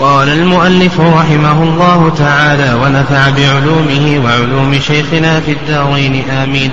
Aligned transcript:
قال 0.00 0.28
المؤلف 0.28 1.00
رحمه 1.00 1.62
الله 1.62 2.12
تعالى 2.18 2.74
ونفع 2.74 3.30
بعلومه 3.30 4.22
وعلوم 4.24 4.80
شيخنا 4.80 5.40
في 5.40 5.52
الدارين 5.52 6.30
آمين. 6.30 6.70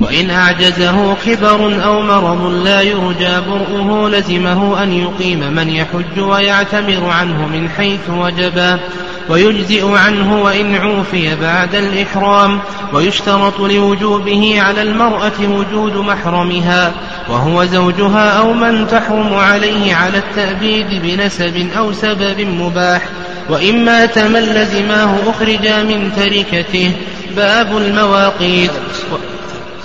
وإن 0.00 0.30
أعجزه 0.30 1.14
كبر 1.26 1.84
أو 1.84 2.02
مرض 2.02 2.64
لا 2.64 2.80
يرجى 2.80 3.40
برؤه 3.48 4.10
لزمه 4.10 4.82
أن 4.82 4.92
يقيم 4.92 5.52
من 5.52 5.68
يحج 5.68 6.20
ويعتمر 6.20 7.10
عنه 7.10 7.46
من 7.46 7.68
حيث 7.68 8.10
وجبا 8.10 8.80
ويجزئ 9.28 9.86
عنه 9.96 10.42
وإن 10.42 10.74
عوفي 10.74 11.34
بعد 11.34 11.74
الإحرام. 11.74 12.60
ويشترط 12.92 13.60
لوجوبه 13.60 14.62
على 14.62 14.82
المرأة 14.82 15.40
وجود 15.40 15.96
محرمها. 15.96 16.92
وهو 17.28 17.64
زوجها 17.64 18.38
أو 18.38 18.52
من 18.52 18.86
تحرم 18.86 19.34
عليه 19.34 19.94
على 19.94 20.18
التأبيد 20.18 21.02
بنسب 21.02 21.68
أو 21.78 21.92
سبب 21.92 22.40
مباح. 22.40 23.02
وإن 23.50 23.84
مات 23.84 24.18
من 24.18 24.40
لزماه 24.40 25.14
أخرجا 25.26 25.82
من 25.82 26.12
تركته. 26.16 26.92
باب 27.36 27.76
المواقيت. 27.76 28.70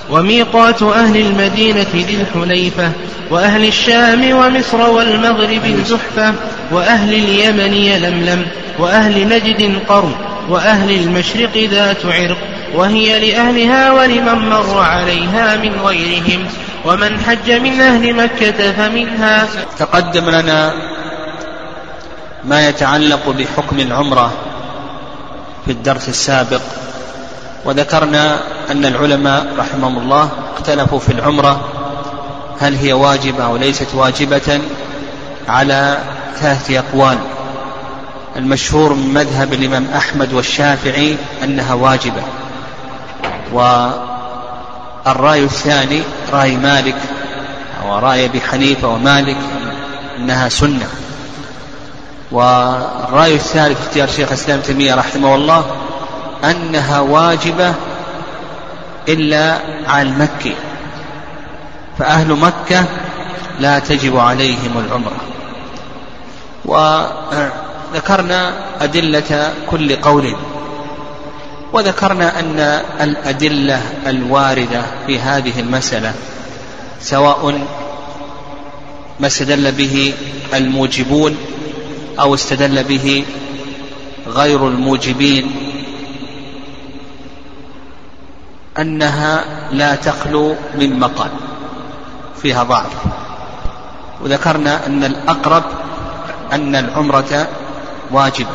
وميقات 0.09 0.83
أهل 0.83 1.17
المدينة 1.17 1.85
ذي 1.93 2.21
الحليفة 2.21 2.91
وأهل 3.29 3.65
الشام 3.65 4.31
ومصر 4.31 4.89
والمغرب 4.89 5.65
الزحفة 5.65 6.33
وأهل 6.71 7.13
اليمن 7.13 7.73
يلملم 7.73 8.45
وأهل 8.79 9.27
نجد 9.27 9.79
قرن 9.87 10.11
وأهل 10.49 10.91
المشرق 10.91 11.57
ذات 11.71 12.05
عرق 12.05 12.37
وهي 12.75 13.31
لأهلها 13.31 13.91
ولمن 13.91 14.49
مر 14.49 14.79
عليها 14.79 15.57
من 15.57 15.71
غيرهم 15.83 16.47
ومن 16.85 17.19
حج 17.19 17.51
من 17.51 17.81
أهل 17.81 18.13
مكة 18.13 18.71
فمنها. 18.71 19.47
تقدم 19.79 20.29
لنا 20.29 20.73
ما 22.43 22.67
يتعلق 22.67 23.29
بحكم 23.29 23.79
العمرة 23.79 24.33
في 25.65 25.71
الدرس 25.71 26.09
السابق. 26.09 26.61
وذكرنا 27.65 28.39
أن 28.71 28.85
العلماء 28.85 29.47
رحمهم 29.57 29.97
الله 29.97 30.29
اختلفوا 30.57 30.99
في 30.99 31.11
العمرة 31.11 31.61
هل 32.59 32.75
هي 32.75 32.93
واجبة 32.93 33.45
أو 33.45 33.57
ليست 33.57 33.87
واجبة 33.95 34.61
على 35.47 35.97
ثلاثة 36.39 36.79
أقوال. 36.79 37.17
المشهور 38.35 38.93
من 38.93 39.13
مذهب 39.13 39.53
الإمام 39.53 39.87
أحمد 39.95 40.33
والشافعي 40.33 41.17
أنها 41.43 41.73
واجبة. 41.73 42.21
والرأي 43.53 45.43
الثاني 45.43 46.01
رأي 46.33 46.57
مالك 46.57 46.95
أو 47.83 47.99
رأي 47.99 48.25
أبي 48.25 48.41
حنيفة 48.41 48.87
ومالك 48.87 49.37
أنها 50.17 50.49
سنة. 50.49 50.87
والرأي 52.31 53.35
الثالث 53.35 53.87
اختيار 53.87 54.07
شيخ 54.07 54.27
الإسلام 54.27 54.59
تيمية 54.59 54.95
رحمه 54.95 55.35
الله 55.35 55.65
أنها 56.43 56.99
واجبة 56.99 57.73
إلا 59.09 59.57
على 59.87 60.09
المكي. 60.09 60.55
فأهل 61.99 62.31
مكة 62.31 62.85
لا 63.59 63.79
تجب 63.79 64.17
عليهم 64.17 64.85
العمرة. 64.87 65.17
وذكرنا 66.65 68.53
أدلة 68.81 69.53
كل 69.69 69.95
قول. 69.95 70.35
وذكرنا 71.73 72.39
أن 72.39 72.59
الأدلة 73.01 73.81
الواردة 74.07 74.81
في 75.07 75.19
هذه 75.19 75.59
المسألة 75.59 76.13
سواء 77.01 77.67
ما 79.19 79.27
استدل 79.27 79.71
به 79.71 80.13
الموجبون 80.53 81.37
أو 82.19 82.33
استدل 82.33 82.83
به 82.83 83.23
غير 84.27 84.67
الموجبين 84.67 85.51
أنها 88.79 89.45
لا 89.71 89.95
تخلو 89.95 90.55
من 90.75 90.99
مقال 90.99 91.31
فيها 92.41 92.63
ضعف. 92.63 92.91
وذكرنا 94.21 94.85
أن 94.85 95.03
الأقرب 95.03 95.63
أن 96.53 96.75
العمرة 96.75 97.47
واجبة 98.11 98.49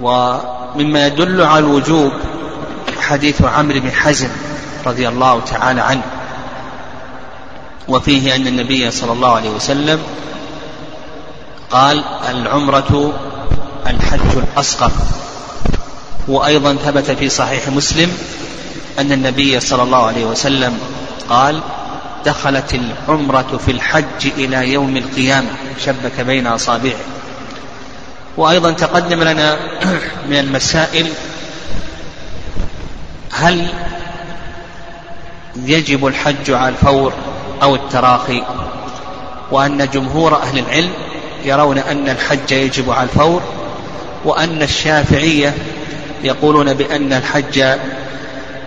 ومما 0.00 1.06
يدل 1.06 1.42
على 1.42 1.58
الوجوب 1.58 2.12
حديث 3.00 3.42
عمرو 3.42 3.80
بن 3.80 3.90
حزم 3.90 4.28
رضي 4.86 5.08
الله 5.08 5.40
تعالى 5.40 5.80
عنه. 5.80 6.02
وفيه 7.88 8.36
أن 8.36 8.46
النبي 8.46 8.90
صلى 8.90 9.12
الله 9.12 9.36
عليه 9.36 9.50
وسلم 9.50 10.02
قال 11.70 12.04
العمرة 12.30 13.12
الحج 13.86 14.36
الأصغر 14.36 14.90
وأيضا 16.28 16.74
ثبت 16.74 17.10
في 17.10 17.28
صحيح 17.28 17.68
مسلم 17.68 18.12
أن 18.98 19.12
النبي 19.12 19.60
صلى 19.60 19.82
الله 19.82 20.06
عليه 20.06 20.24
وسلم 20.24 20.78
قال 21.28 21.60
دخلت 22.26 22.74
العمرة 22.74 23.60
في 23.64 23.70
الحج 23.70 24.26
إلى 24.38 24.72
يوم 24.72 24.96
القيامة 24.96 25.48
شبك 25.84 26.20
بين 26.20 26.46
أصابعه. 26.46 27.00
وأيضا 28.36 28.72
تقدم 28.72 29.22
لنا 29.22 29.58
من 30.28 30.36
المسائل 30.38 31.08
هل 33.32 33.68
يجب 35.56 36.06
الحج 36.06 36.50
على 36.50 36.68
الفور 36.68 37.12
أو 37.62 37.74
التراخي 37.74 38.42
وأن 39.50 39.88
جمهور 39.92 40.42
أهل 40.42 40.58
العلم 40.58 40.92
يرون 41.44 41.78
أن 41.78 42.08
الحج 42.08 42.52
يجب 42.52 42.90
على 42.90 43.02
الفور 43.02 43.42
وأن 44.24 44.62
الشافعية 44.62 45.54
يقولون 46.24 46.74
بأن 46.74 47.12
الحج 47.12 47.64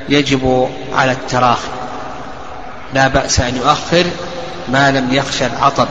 يجب 0.09 0.69
على 0.93 1.11
التراخي 1.11 1.67
لا 2.93 3.07
بأس 3.07 3.39
أن 3.39 3.55
يؤخر 3.55 4.05
ما 4.69 4.91
لم 4.91 5.13
يخشى 5.13 5.45
العطب. 5.45 5.87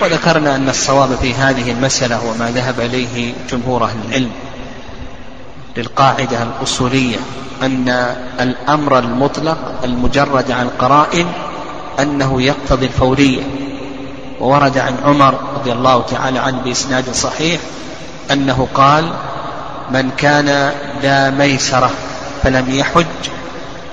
وذكرنا 0.00 0.56
أن 0.56 0.68
الصواب 0.68 1.14
في 1.22 1.34
هذه 1.34 1.70
المسألة 1.70 2.16
هو 2.16 2.34
ما 2.38 2.50
ذهب 2.50 2.80
إليه 2.80 3.32
جمهور 3.50 3.84
أهل 3.84 3.96
العلم 4.08 4.30
للقاعدة 5.76 6.42
الأصولية 6.42 7.16
أن 7.62 7.88
الأمر 8.40 8.98
المطلق 8.98 9.58
المجرد 9.84 10.50
عن 10.50 10.66
القرائن 10.66 11.26
أنه 12.00 12.42
يقتضي 12.42 12.86
الفورية. 12.86 13.42
وورد 14.40 14.78
عن 14.78 14.94
عمر 15.04 15.34
رضي 15.54 15.72
الله 15.72 16.02
تعالى 16.02 16.38
عنه 16.38 16.58
بإسناد 16.64 17.14
صحيح 17.14 17.60
أنه 18.30 18.68
قال 18.74 19.12
من 19.90 20.10
كان 20.16 20.72
ذا 21.02 21.30
ميسرة 21.30 21.90
فلم 22.42 22.74
يحج 22.74 23.04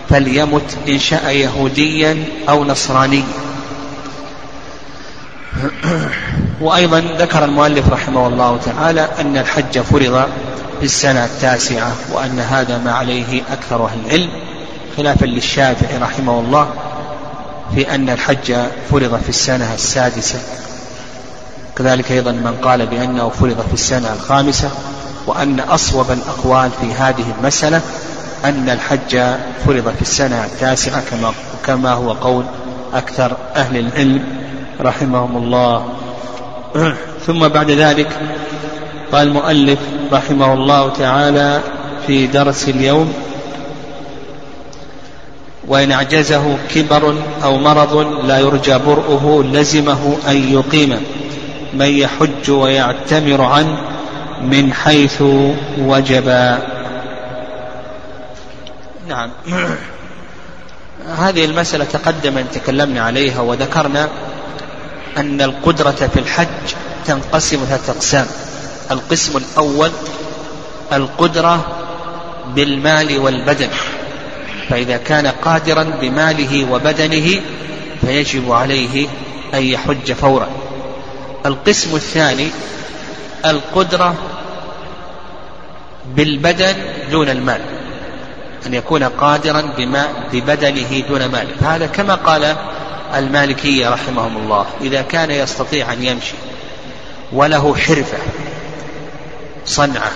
فليمت 0.09 0.77
إن 0.87 0.99
شاء 0.99 1.31
يهوديا 1.31 2.23
أو 2.49 2.63
نصرانيا. 2.65 3.23
وأيضا 6.61 6.99
ذكر 6.99 7.45
المؤلف 7.45 7.89
رحمه 7.89 8.27
الله 8.27 8.59
تعالى 8.65 9.07
أن 9.19 9.37
الحج 9.37 9.79
فرض 9.79 10.29
في 10.79 10.85
السنة 10.85 11.25
التاسعة 11.25 11.91
وأن 12.11 12.39
هذا 12.39 12.77
ما 12.77 12.91
عليه 12.91 13.41
أكثر 13.51 13.85
أهل 13.85 13.99
العلم 14.05 14.29
خلافا 14.97 15.25
للشافعي 15.25 15.97
رحمه 15.97 16.39
الله 16.39 16.73
في 17.75 17.95
أن 17.95 18.09
الحج 18.09 18.55
فرض 18.91 19.19
في 19.23 19.29
السنة 19.29 19.73
السادسة. 19.73 20.39
كذلك 21.77 22.11
أيضا 22.11 22.31
من 22.31 22.57
قال 22.63 22.85
بأنه 22.85 23.29
فرض 23.29 23.65
في 23.67 23.73
السنة 23.73 24.13
الخامسة 24.13 24.69
وأن 25.27 25.59
أصوب 25.59 26.11
الأقوال 26.11 26.69
في 26.81 26.93
هذه 26.93 27.25
المسألة 27.39 27.81
أن 28.45 28.69
الحج 28.69 29.19
فرض 29.65 29.93
في 29.95 30.01
السنة 30.01 30.45
التاسعة 30.45 31.03
كما 31.09 31.33
كما 31.65 31.91
هو 31.93 32.11
قول 32.11 32.45
أكثر 32.93 33.37
أهل 33.55 33.77
العلم 33.77 34.23
رحمهم 34.81 35.37
الله. 35.37 35.85
ثم 37.27 37.47
بعد 37.47 37.71
ذلك 37.71 38.09
قال 39.11 39.27
المؤلف 39.27 39.79
رحمه 40.11 40.53
الله 40.53 40.89
تعالى 40.89 41.61
في 42.07 42.27
درس 42.27 42.69
اليوم 42.69 43.13
وإن 45.67 45.91
أعجزه 45.91 46.57
كبر 46.75 47.15
أو 47.43 47.57
مرض 47.57 47.97
لا 48.25 48.39
يرجى 48.39 48.77
برؤه 48.77 49.43
لزمه 49.43 50.17
أن 50.27 50.53
يقيم 50.53 50.97
من 51.73 51.85
يحج 51.85 52.51
ويعتمر 52.51 53.41
عنه 53.41 53.90
من 54.43 54.73
حيث 54.73 55.21
وجب. 55.77 56.57
نعم. 59.07 59.31
هذه 61.17 61.45
المسألة 61.45 61.85
تقدم 61.85 62.37
أن 62.37 62.45
تكلمنا 62.53 63.01
عليها 63.01 63.41
وذكرنا 63.41 64.09
أن 65.17 65.41
القدرة 65.41 66.09
في 66.13 66.19
الحج 66.19 66.47
تنقسم 67.05 67.57
ثلاثة 67.57 67.93
أقسام. 67.93 68.27
القسم 68.91 69.37
الأول 69.37 69.91
القدرة 70.93 71.65
بالمال 72.55 73.19
والبدن. 73.19 73.69
فإذا 74.69 74.97
كان 74.97 75.27
قادرا 75.27 75.83
بماله 75.83 76.71
وبدنه 76.71 77.41
فيجب 78.01 78.51
عليه 78.51 79.07
أن 79.53 79.63
يحج 79.63 80.13
فورا. 80.13 80.49
القسم 81.45 81.95
الثاني 81.95 82.47
القدرة 83.45 84.15
بالبدن 86.05 86.75
دون 87.11 87.29
المال. 87.29 87.61
أن 88.65 88.73
يكون 88.73 89.03
قادرا 89.03 89.61
بما 89.61 90.07
ببدنه 90.33 90.99
دون 91.09 91.25
مال. 91.25 91.47
هذا 91.61 91.85
كما 91.85 92.15
قال 92.15 92.55
المالكية 93.15 93.89
رحمهم 93.89 94.37
الله 94.37 94.65
إذا 94.81 95.01
كان 95.01 95.31
يستطيع 95.31 95.93
أن 95.93 96.03
يمشي 96.03 96.35
وله 97.31 97.75
حرفة 97.75 98.17
صنعة 99.65 100.11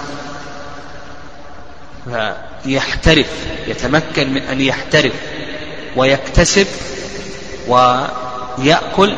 فيحترف 2.06 3.28
يتمكن 3.68 4.34
من 4.34 4.42
أن 4.42 4.62
يحترف 4.62 5.14
ويكتسب 5.96 6.68
ويأكل 7.68 9.16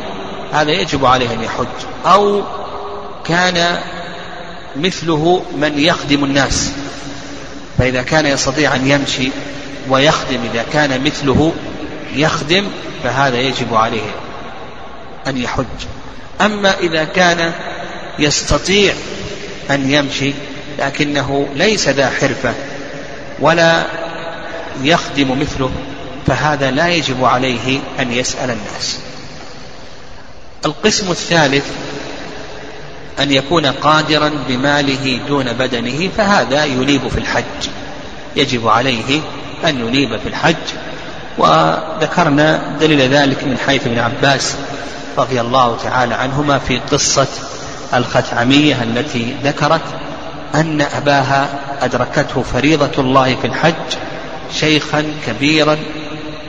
هذا 0.52 0.70
يجب 0.70 1.06
عليه 1.06 1.32
أن 1.32 1.42
يحج. 1.44 1.66
أو 2.06 2.42
كان 3.24 3.78
مثله 4.76 5.42
من 5.56 5.78
يخدم 5.78 6.24
الناس. 6.24 6.72
فإذا 7.78 8.02
كان 8.02 8.26
يستطيع 8.26 8.74
أن 8.74 8.90
يمشي 8.90 9.30
ويخدم 9.88 10.38
إذا 10.52 10.64
كان 10.72 11.04
مثله 11.04 11.52
يخدم 12.14 12.64
فهذا 13.04 13.38
يجب 13.38 13.74
عليه 13.74 14.10
أن 15.26 15.36
يحج. 15.36 15.64
أما 16.40 16.78
إذا 16.78 17.04
كان 17.04 17.52
يستطيع 18.18 18.94
أن 19.70 19.90
يمشي 19.90 20.32
لكنه 20.78 21.48
ليس 21.54 21.88
ذا 21.88 22.10
حرفة 22.10 22.54
ولا 23.40 23.86
يخدم 24.82 25.40
مثله 25.40 25.70
فهذا 26.26 26.70
لا 26.70 26.88
يجب 26.88 27.24
عليه 27.24 27.80
أن 28.00 28.12
يسأل 28.12 28.50
الناس. 28.50 28.98
القسم 30.64 31.10
الثالث 31.10 31.64
أن 33.20 33.32
يكون 33.32 33.66
قادرا 33.66 34.30
بماله 34.48 35.20
دون 35.28 35.52
بدنه 35.52 36.08
فهذا 36.16 36.64
ينيب 36.64 37.08
في 37.08 37.18
الحج. 37.18 37.68
يجب 38.36 38.68
عليه 38.68 39.20
أن 39.64 39.78
ينيب 39.78 40.16
في 40.16 40.28
الحج. 40.28 40.56
وذكرنا 41.38 42.60
دليل 42.80 43.00
ذلك 43.00 43.44
من 43.44 43.58
حيث 43.66 43.86
ابن 43.86 43.98
عباس 43.98 44.56
رضي 45.18 45.40
الله 45.40 45.76
تعالى 45.76 46.14
عنهما 46.14 46.58
في 46.58 46.78
قصة 46.78 47.26
الخثعمية 47.94 48.82
التي 48.82 49.36
ذكرت 49.44 49.82
أن 50.54 50.80
أباها 50.80 51.48
أدركته 51.80 52.42
فريضة 52.42 52.90
الله 53.02 53.34
في 53.34 53.46
الحج 53.46 53.74
شيخا 54.52 55.04
كبيرا 55.26 55.76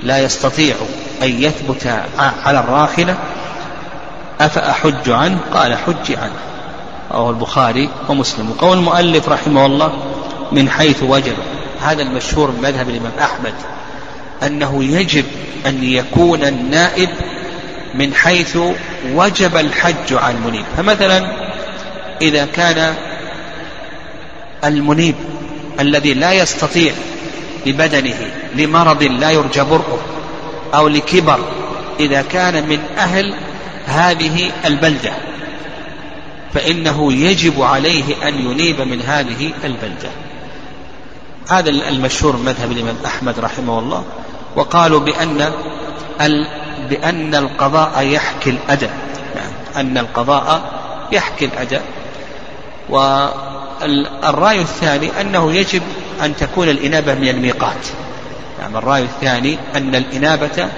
لا 0.04 0.20
يستطيع 0.20 0.76
أن 1.24 1.44
يثبت 1.44 2.04
على 2.20 2.60
الراحلة 2.60 3.16
أفأحج 4.40 5.10
عنه؟ 5.10 5.40
قال 5.54 5.78
حج 5.78 6.18
عنه. 6.18 6.40
رواه 7.12 7.30
البخاري 7.30 7.90
ومسلم. 8.10 8.50
وقول 8.52 8.78
المؤلف 8.78 9.30
رحمه 9.30 9.66
الله 9.66 9.94
من 10.52 10.70
حيث 10.70 11.04
وجب 11.04 11.36
هذا 11.82 12.02
المشهور 12.02 12.52
من 12.52 12.62
مذهب 12.62 12.90
الإمام 12.90 13.12
أحمد 13.20 13.54
أنه 14.44 14.84
يجب 14.84 15.26
أن 15.66 15.84
يكون 15.84 16.44
النائب 16.44 17.10
من 17.96 18.14
حيث 18.14 18.58
وجب 19.14 19.58
الحج 19.58 20.14
على 20.14 20.38
المنيب. 20.38 20.66
فمثلا 20.78 21.32
إذا 22.22 22.46
كان 22.46 22.96
المنيب 24.64 25.16
الذي 25.80 26.14
لا 26.14 26.32
يستطيع 26.34 26.94
ببدنه 27.66 28.32
لمرض 28.56 29.04
لا 29.04 29.32
يرجى 29.32 29.62
برؤه 29.62 30.00
أو 30.74 30.88
لكبر 30.88 31.40
إذا 32.00 32.22
كان 32.22 32.70
من 32.70 32.80
أهل 32.98 33.34
هذه 33.86 34.52
البلدة. 34.66 35.29
فإنه 36.54 37.14
يجب 37.14 37.62
عليه 37.62 38.28
أن 38.28 38.34
ينيب 38.34 38.82
من 38.82 39.02
هذه 39.02 39.52
البلدة. 39.64 40.10
هذا 41.50 41.70
المشهور 41.70 42.38
مذهب 42.38 42.72
الإمام 42.72 42.96
أحمد 43.06 43.40
رحمه 43.40 43.80
الله 43.80 44.04
وقالوا 44.56 45.00
بأن 45.00 45.52
بأن 46.90 47.36
القضاء 47.36 48.08
يحكي 48.08 48.50
الأداء 48.50 48.94
يعني 49.36 49.54
أن 49.76 49.98
القضاء 49.98 50.62
يحكي 51.12 51.46
الأداء 51.46 51.84
والرأي 52.90 54.62
الثاني 54.62 55.22
أنه 55.22 55.54
يجب 55.54 55.82
أن 56.24 56.36
تكون 56.36 56.70
الإنابة 56.70 57.14
من 57.14 57.30
الميقات. 57.30 57.88
يعني 58.60 58.78
الرأي 58.78 59.04
الثاني 59.04 59.58
أن 59.76 59.96
الإنابة 59.96 60.70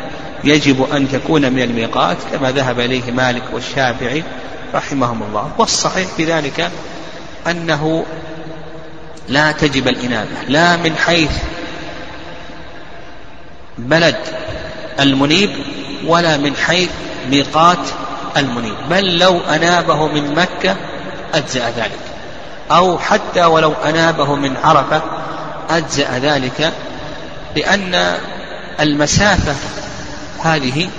يجب 0.44 0.88
أن 0.94 1.10
تكون 1.10 1.54
من 1.54 1.62
الميقات 1.62 2.18
كما 2.32 2.52
ذهب 2.52 2.80
إليه 2.80 3.12
مالك 3.12 3.44
والشافعي 3.54 4.24
رحمهم 4.74 5.24
الله 5.24 5.52
والصحيح 5.58 6.08
في 6.18 6.26
ذلك 6.26 6.72
أنه 7.48 8.06
لا 9.30 9.52
تجب 9.52 9.88
الإنابة 9.88 10.30
لا 10.48 10.76
من 10.76 10.96
حيث 10.96 11.32
بلد 13.78 14.18
المنيب 15.00 15.50
ولا 16.06 16.38
من 16.38 16.56
حيث 16.56 16.90
ميقات 17.30 17.88
المنيب 18.38 18.76
بل 18.90 19.18
لو 19.18 19.40
أنابه 19.40 20.08
من 20.08 20.36
مكة 20.36 20.76
أجزأ 21.34 21.70
ذلك. 21.70 22.00
أو 22.72 23.00
حتى 23.00 23.46
ولو 23.46 23.74
أنابه 23.74 24.36
من 24.36 24.58
عرفة 24.58 25.02
أجزأ 25.70 26.20
ذلك 26.20 26.74
لأن 27.56 28.18
المسافة 28.80 29.56
هذه 30.44 30.90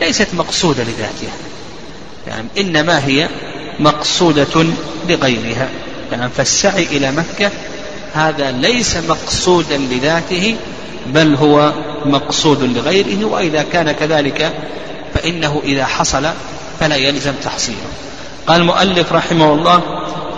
ليست 0.00 0.28
مقصودة 0.34 0.82
لذاتها. 0.82 1.34
يعني 2.26 2.48
إنما 2.58 3.06
هي 3.06 3.28
مقصودة 3.80 4.66
لغيرها. 5.08 5.68
يعني 6.12 6.30
فالسعي 6.30 6.82
إلى 6.82 7.12
مكة 7.12 7.50
هذا 8.14 8.50
ليس 8.50 8.96
مقصودا 8.96 9.76
لذاته 9.76 10.56
بل 11.06 11.34
هو 11.34 11.72
مقصود 12.04 12.62
لغيره 12.62 13.24
وإذا 13.24 13.62
كان 13.62 13.92
كذلك 13.92 14.52
فإنه 15.14 15.62
إذا 15.64 15.84
حصل 15.84 16.26
فلا 16.80 16.96
يلزم 16.96 17.32
تحصيله. 17.44 17.88
قال 18.46 18.60
المؤلف 18.60 19.12
رحمه 19.12 19.52
الله 19.52 19.80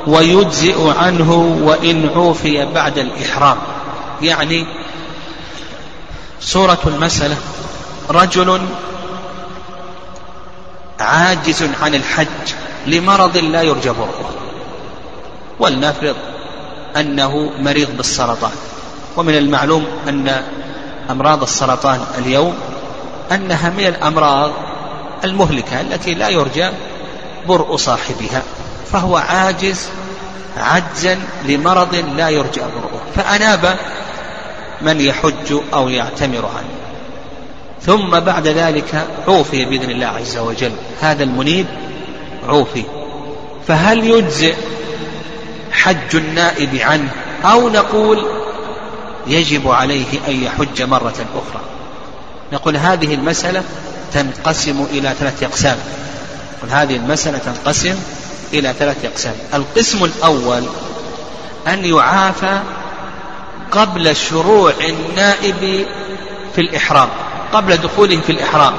ويجزئ 0.06 0.88
عنه 0.88 1.58
وإن 1.62 2.08
عوفي 2.08 2.67
بعد 2.75 2.99
الإحرام. 2.99 3.56
يعني 4.23 4.67
صورة 6.40 6.79
المسألة 6.87 7.37
رجل 8.11 8.61
عاجز 11.00 11.62
عن 11.82 11.94
الحج 11.94 12.26
لمرض 12.86 13.36
لا 13.36 13.62
يرجى 13.62 13.90
برؤه. 13.90 14.30
ولنفرض 15.60 16.16
أنه 16.96 17.50
مريض 17.58 17.96
بالسرطان. 17.96 18.52
ومن 19.16 19.37
المعلوم 19.37 19.87
أن 20.08 20.42
أمراض 21.11 21.42
السرطان 21.42 22.00
اليوم 22.18 22.54
أنها 23.32 23.70
من 23.70 23.87
الأمراض 23.87 24.50
المهلكة 25.25 25.80
التي 25.80 26.14
لا 26.14 26.28
يرجى 26.28 26.70
برء 27.49 27.76
صاحبها. 27.76 28.42
فهو 28.92 29.16
عاجز 29.16 29.88
عجزا 30.56 31.18
لمرض 31.44 31.94
لا 32.16 32.28
يرجى 32.28 32.61
برؤه. 32.61 33.00
فأناب 33.16 33.76
من 34.82 35.00
يحج 35.00 35.61
أو 35.75 35.88
يعتمر 35.88 36.46
عنه. 36.56 36.88
ثم 37.82 38.20
بعد 38.20 38.49
ذلك 38.49 39.06
عوفي 39.28 39.64
بإذن 39.64 39.90
الله 39.90 40.06
عز 40.06 40.38
وجل. 40.38 40.73
هذا 41.00 41.25
المنيب 41.25 41.66
عوفي. 42.49 42.82
فهل 43.68 44.04
يجزئ 44.04 44.54
حج 45.73 46.16
النائب 46.16 46.76
عنه 46.76 47.11
أو 47.44 47.68
نقول 47.68 48.26
يجب 49.26 49.68
عليه 49.68 50.06
أن 50.28 50.42
يحج 50.42 50.82
مرة 50.82 51.26
أخرى؟ 51.35 51.62
نقول 52.52 52.76
هذه 52.76 53.14
المسألة 53.14 53.62
تنقسم 54.12 54.87
إلى 54.90 55.14
ثلاثة 55.18 55.47
أقسام. 55.47 55.76
هذه 56.70 56.97
المسألة 56.97 57.38
تنقسم 57.38 57.97
إلى 58.52 58.75
ثلاثة 58.78 59.08
أقسام. 59.08 59.35
القسم 59.54 60.04
الأول 60.04 60.62
أن 61.68 61.85
يعافى 61.85 62.61
قبل 63.70 64.16
شروع 64.16 64.73
النائب 64.88 65.87
في 66.54 66.61
الإحرام. 66.61 67.08
قبل 67.52 67.76
دخوله 67.76 68.21
في 68.21 68.33
الإحرام 68.33 68.75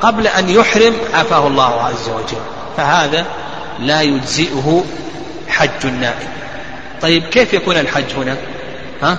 قبل 0.00 0.26
أن 0.26 0.48
يحرم 0.48 0.94
عافاه 1.14 1.46
الله 1.46 1.82
عز 1.82 2.08
وجل 2.08 2.42
فهذا 2.76 3.26
لا 3.78 4.00
يجزئه 4.00 4.84
حج 5.48 5.84
النائب 5.84 6.28
طيب 7.02 7.22
كيف 7.24 7.54
يكون 7.54 7.76
الحج 7.76 8.12
هنا؟ 8.16 8.36
ها؟ 9.02 9.18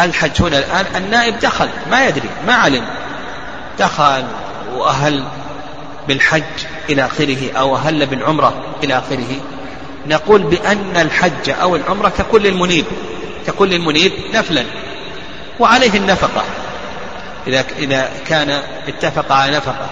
الحج 0.00 0.42
هنا 0.42 0.58
الآن 0.58 0.86
النائب 0.96 1.38
دخل 1.40 1.68
ما 1.90 2.06
يدري 2.06 2.28
ما 2.46 2.54
علم. 2.54 2.84
دخل 3.78 4.24
وأهل 4.76 5.24
بالحج 6.08 6.42
إلى 6.88 7.06
آخره 7.06 7.52
أو 7.52 7.76
أهل 7.76 8.06
بالعمرة 8.06 8.54
إلى 8.84 8.98
آخره. 8.98 9.40
نقول 10.06 10.42
بأن 10.42 10.96
الحج 10.96 11.50
أو 11.50 11.76
العمرة 11.76 12.12
ككل 12.18 12.46
المنيب 12.46 12.84
ككل 13.46 13.74
المنيب 13.74 14.12
نفلا 14.34 14.64
وعليه 15.60 15.96
النفقة. 15.96 16.44
إذا 17.48 17.64
إذا 17.78 18.10
كان 18.26 18.62
اتفق 18.88 19.32
على 19.32 19.56
نفقة. 19.56 19.86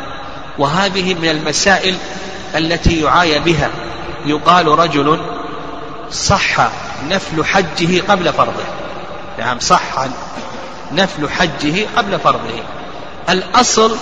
وهذه 0.58 1.14
من 1.14 1.28
المسائل 1.28 1.94
التي 2.56 3.02
يعاي 3.02 3.38
بها. 3.38 3.70
يقال 4.26 4.66
رجل 4.66 5.20
صح 6.10 6.68
نفل 7.08 7.44
حجه 7.44 8.02
قبل 8.08 8.32
فرضه. 8.32 8.64
نعم 9.38 9.60
صح 9.60 10.06
نفل 10.92 11.30
حجه 11.30 11.86
قبل 11.96 12.18
فرضه. 12.18 12.62
الأصل 13.28 13.96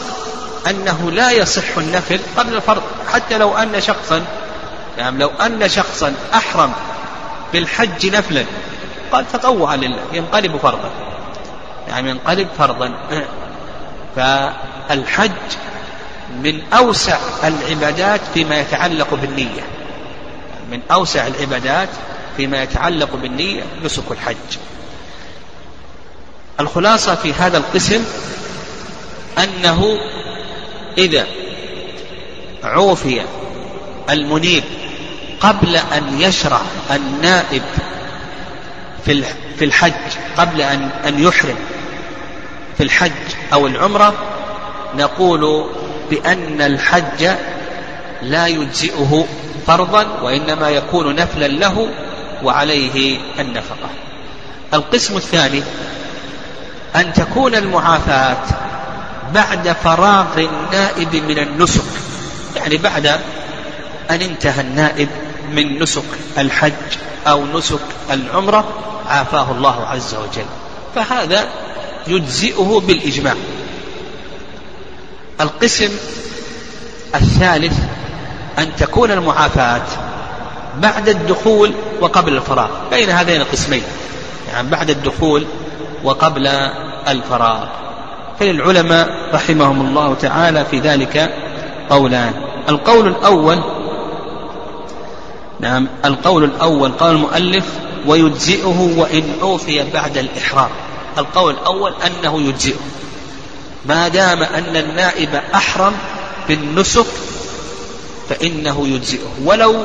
أنه 0.71 1.11
لا 1.11 1.31
يصح 1.31 1.77
النفل 1.77 2.21
قبل 2.37 2.55
الفرض. 2.55 2.83
حتى 3.13 3.39
لو 3.39 3.57
أن 3.57 3.81
شخصا 3.81 4.25
نعم 4.99 5.19
لو 5.19 5.31
أن 5.47 5.69
شخصا 5.69 6.15
أحرم 6.35 6.73
بالحج 7.53 8.17
نفلا 8.17 8.45
قال 9.13 9.33
تطوعا 9.33 9.77
لله 9.77 10.03
ينقلب 10.13 10.57
فرضا. 10.57 10.91
يعني 11.89 12.11
ينقلب 12.11 12.49
فرضا. 12.59 12.95
فالحج 14.17 15.31
من 16.43 16.63
أوسع 16.73 17.19
العبادات 17.45 18.21
فيما 18.35 18.61
يتعلق 18.61 19.15
بالنية. 19.15 19.63
من 20.71 20.81
أوسع 20.93 21.27
العبادات 21.27 21.89
فيما 22.37 22.63
يتعلق 22.63 23.17
بالنية 23.17 23.63
نسك 23.85 24.11
الحج. 24.11 24.59
الخلاصة 26.61 27.15
في 27.15 27.33
هذا 27.33 27.59
القسم 27.59 28.05
أنه 29.39 29.99
إذا 30.99 31.27
عوفي 32.65 33.23
المنيب 34.11 34.65
قبل 35.41 35.77
أن 35.77 36.21
يشرع 36.21 36.61
النائب 36.91 37.63
في 39.59 39.65
الحج 39.65 39.93
قبل 40.37 40.61
أن 40.61 40.91
أن 41.07 41.23
يحرم 41.23 41.57
في 42.77 42.83
الحج 42.83 43.13
أو 43.55 43.67
العمرة 43.67 44.15
نقول 44.95 45.71
بأن 46.11 46.63
الحج 46.63 47.31
لا 48.23 48.47
يجزئه 48.47 49.27
فرضا 49.67 50.07
وإنما 50.23 50.71
يكون 50.71 51.15
نفلا 51.15 51.47
له 51.47 51.89
وعليه 52.43 53.19
النفقة. 53.39 53.89
القسم 54.75 55.17
الثاني 55.17 55.63
أن 56.97 57.13
تكون 57.13 57.55
المعافاة 57.55 58.43
بعد 59.35 59.77
فراغ 59.85 60.27
النائب 60.39 61.15
من 61.15 61.39
النسك. 61.39 61.85
يعني 62.57 62.77
بعد 62.77 63.07
أن 64.11 64.23
انتهى 64.23 64.61
النائب 64.61 65.09
من 65.53 65.83
نسك 65.83 66.05
الحج 66.39 66.73
أو 67.27 67.47
نسك 67.47 67.81
العمرة 68.11 68.65
عافاه 69.09 69.51
الله 69.51 69.87
عز 69.87 70.15
وجل. 70.15 70.47
فهذا 70.95 71.47
يجزئه 72.09 72.83
بالإجماع. 72.87 73.35
القسم 75.41 75.91
الثالث 77.15 77.79
أن 78.59 78.77
تكون 78.77 79.11
المعافاة 79.11 79.83
بعد 80.83 81.09
الدخول 81.09 81.73
وقبل 82.01 82.37
الفراغ. 82.37 82.69
بين 82.91 83.11
هذين 83.11 83.41
القسمين. 83.41 83.83
يعني 84.53 84.69
بعد 84.69 84.91
الدخول 84.91 85.47
وقبل 86.05 86.47
الفراغ. 87.09 87.65
فللعلماء 88.41 89.09
رحمهم 89.35 89.87
الله 89.87 90.15
تعالى 90.15 90.65
في 90.65 90.81
ذلك 90.81 91.35
قولان. 91.91 92.33
القول 92.69 93.09
الأول 93.09 93.59
نعم 95.61 95.89
القول 96.05 96.45
الأول 96.45 96.93
قال 96.93 97.11
المؤلف 97.11 97.65
ويجزئه 98.07 98.95
وإن 98.97 99.33
أوفي 99.43 99.91
بعد 99.95 100.19
الإحرام. 100.19 100.71
القول 101.19 101.55
الأول 101.55 101.95
أنه 102.07 102.41
يجزئه. 102.41 102.81
ما 103.87 104.09
دام 104.09 104.43
أن 104.43 104.77
النائب 104.77 105.41
أحرم 105.55 105.93
بالنسك 106.49 107.07
فإنه 108.29 108.89
يجزئه 108.89 109.29
ولو 109.45 109.85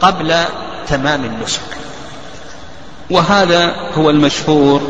قبل 0.00 0.44
تمام 0.88 1.24
النسك. 1.24 1.60
وهذا 3.10 3.74
هو 3.94 4.10
المشهور 4.10 4.80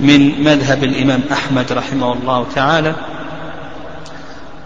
من 0.00 0.44
مذهب 0.44 0.84
الإمام 0.84 1.22
أحمد 1.32 1.72
رحمه 1.72 2.12
الله 2.12 2.46
تعالى 2.54 2.94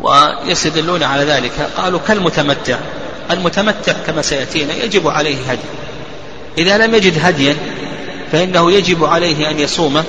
ويستدلون 0.00 1.02
على 1.02 1.24
ذلك. 1.24 1.70
قالوا 1.76 2.00
كالمتمتع 2.08 2.78
المتمتع 3.30 3.92
كما 4.06 4.22
سيأتينا 4.22 4.74
يجب 4.74 5.08
عليه 5.08 5.36
هدي. 5.50 5.68
إذا 6.58 6.86
لم 6.86 6.94
يجد 6.94 7.18
هديا 7.22 7.56
فإنه 8.32 8.72
يجب 8.72 9.04
عليه 9.04 9.50
أن 9.50 9.60
يصوم 9.60 10.04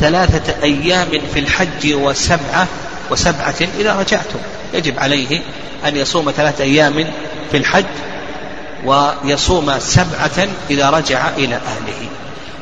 ثلاثة 0.00 0.62
أيام 0.62 1.08
في 1.34 1.38
الحج 1.38 1.94
وسبعة 1.94 2.66
وسبعة 3.10 3.54
إذا 3.78 3.96
رجعتم. 3.96 4.38
يجب 4.74 4.98
عليه 4.98 5.40
أن 5.86 5.96
يصوم 5.96 6.30
ثلاثة 6.36 6.64
أيام 6.64 7.04
في 7.50 7.56
الحج 7.56 7.84
ويصوم 8.84 9.78
سبعة 9.78 10.48
إذا 10.70 10.90
رجع 10.90 11.28
إلى 11.28 11.54
أهله. 11.54 12.08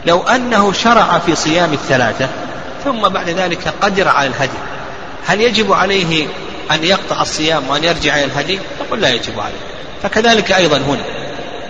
لو 0.06 0.22
أنه 0.22 0.72
شرع 0.72 1.18
في 1.18 1.34
صيام 1.34 1.72
الثلاثة 1.72 2.28
ثم 2.84 3.08
بعد 3.08 3.28
ذلك 3.28 3.74
قدر 3.82 4.08
على 4.08 4.28
الهدي 4.28 4.58
هل 5.26 5.40
يجب 5.40 5.72
عليه 5.72 6.26
أن 6.70 6.84
يقطع 6.84 7.22
الصيام 7.22 7.68
وأن 7.68 7.84
يرجع 7.84 8.14
إلى 8.14 8.24
الهدي؟ 8.24 8.58
نقول 8.80 9.00
لا 9.00 9.08
يجب 9.08 9.40
عليه. 9.40 9.60
فكذلك 10.02 10.52
أيضا 10.52 10.76
هنا. 10.76 11.04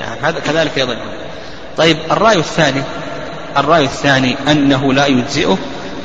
يعني 0.00 0.21
هذا 0.23 0.41
كذلك 0.41 0.79
أيضا 0.79 0.93
هنا. 0.93 1.12
طيب 1.76 1.97
الرأي 2.11 2.38
الثاني 2.38 2.83
الرأي 3.56 3.85
الثاني 3.85 4.37
أنه 4.50 4.92
لا 4.92 5.06
يجزئه 5.06 5.59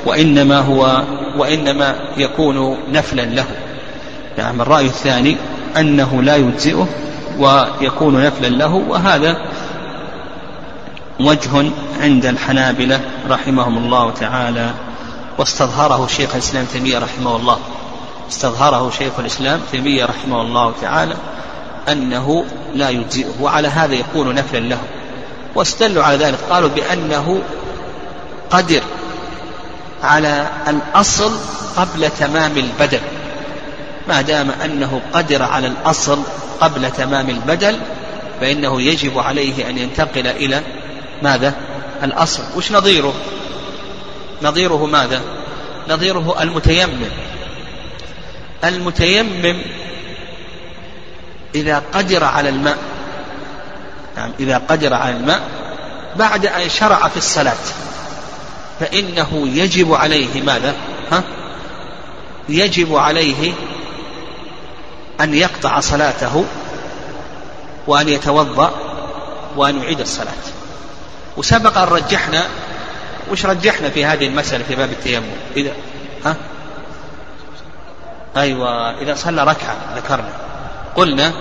وإنما 0.06 0.60
هو 0.60 1.04
وإنما 1.38 1.96
يكون 2.18 2.78
نفلا 2.92 3.22
له. 3.22 3.46
نعم 4.38 4.62
الرأي 4.62 4.86
الثاني 4.86 5.38
أنه 5.78 6.22
لا 6.22 6.36
يجزئه 6.36 6.88
ويكون 7.40 8.24
نفلا 8.24 8.48
له 8.48 8.74
وهذا 8.74 9.38
وجه 11.20 11.72
عند 12.02 12.26
الحنابلة 12.26 13.02
رحمهم 13.30 13.78
الله 13.78 14.12
تعالى. 14.12 14.72
واستظهره 15.38 16.08
شيخ 16.08 16.34
الإسلام 16.34 16.66
تيمية 16.66 17.00
رحمه 17.00 17.36
الله. 17.36 17.58
استظهره 18.30 18.90
شيخ 18.90 19.20
الإسلام 19.20 19.60
تيمية 19.72 20.06
رحمه 20.06 20.42
الله 20.42 20.74
تعالى 20.82 21.16
أنه 21.92 22.46
لا 22.76 22.90
يجزئه 22.90 23.42
وعلى 23.42 23.68
هذا 23.68 23.96
يكون 23.96 24.36
نفلا 24.36 24.60
له. 24.60 24.80
واستدلوا 25.58 26.04
على 26.04 26.18
ذلك. 26.18 26.38
قالوا 26.50 26.70
بأنه 26.70 27.42
قدر 28.50 28.82
على 30.04 30.48
الأصل 30.68 31.32
قبل 31.78 32.10
تمام 32.20 32.58
البدل. 32.58 33.00
ما 34.08 34.22
دام 34.22 34.52
أنه 34.52 35.02
قدر 35.14 35.44
على 35.44 35.68
الأصل 35.68 36.20
قبل 36.62 36.92
تمام 36.92 37.30
البدل 37.30 37.80
فإنه 38.42 38.82
يجب 38.82 39.20
عليه 39.20 39.70
أن 39.70 39.78
ينتقل 39.78 40.28
إلى 40.28 40.62
ماذا؟ 41.24 41.54
الأصل. 42.04 42.44
وش 42.56 42.72
نظيره؟ 42.72 43.14
نظيره 44.42 44.86
ماذا؟ 44.86 45.22
نظيره 45.90 46.42
المتيمم. 46.42 47.10
المتيمم 48.64 49.62
إذا 51.56 51.84
قدر 51.94 52.24
على 52.24 52.50
الماء 52.50 52.78
نعم 54.18 54.32
إذا 54.40 54.58
قدر 54.58 54.94
على 54.94 55.16
الماء 55.16 55.42
بعد 56.16 56.46
أن 56.46 56.70
شرع 56.70 57.08
في 57.08 57.18
الصلاة. 57.18 57.66
فإنه 58.80 59.48
يجب 59.48 59.94
عليه 59.94 60.42
ماذا؟ 60.42 60.76
ها؟ 61.12 61.24
يجب 62.50 62.96
عليه 62.96 63.54
أن 65.22 65.34
يقطع 65.34 65.80
صلاته 65.80 66.46
وأن 67.88 68.10
يتوضأ 68.10 68.72
وأن 69.56 69.84
يعيد 69.84 70.00
الصلاة. 70.00 70.34
وسبق 71.38 71.78
أن 71.78 71.88
رجحنا 71.88 72.44
وش 73.32 73.46
رجحنا 73.46 73.90
في 73.90 74.06
هذه 74.06 74.28
المسألة 74.28 74.64
في 74.64 74.76
باب 74.76 74.90
التيمم؟ 74.92 75.26
إذا 75.56 75.72
ها؟ 76.26 76.36
أيوة 78.38 79.02
إذا 79.02 79.16
صلى 79.16 79.44
ركعة 79.44 79.76
ذكرنا. 79.96 80.30
قلنا 80.96 81.34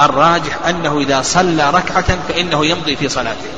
الراجح 0.00 0.66
أنه 0.68 0.98
إذا 0.98 1.22
صلى 1.22 1.70
ركعة 1.70 2.18
فإنه 2.28 2.66
يمضي 2.66 2.96
في 2.96 3.08
صلاته. 3.08 3.50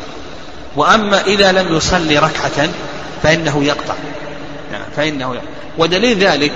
وأما 0.77 1.21
إذا 1.21 1.53
لم 1.53 1.77
يصلي 1.77 2.19
ركعة 2.19 2.69
فإنه 3.23 3.65
يقطع. 3.65 3.95
نعم 4.73 4.83
فإنه 4.97 5.35
يقطع. 5.35 5.49
ودليل 5.79 6.19
ذلك 6.19 6.53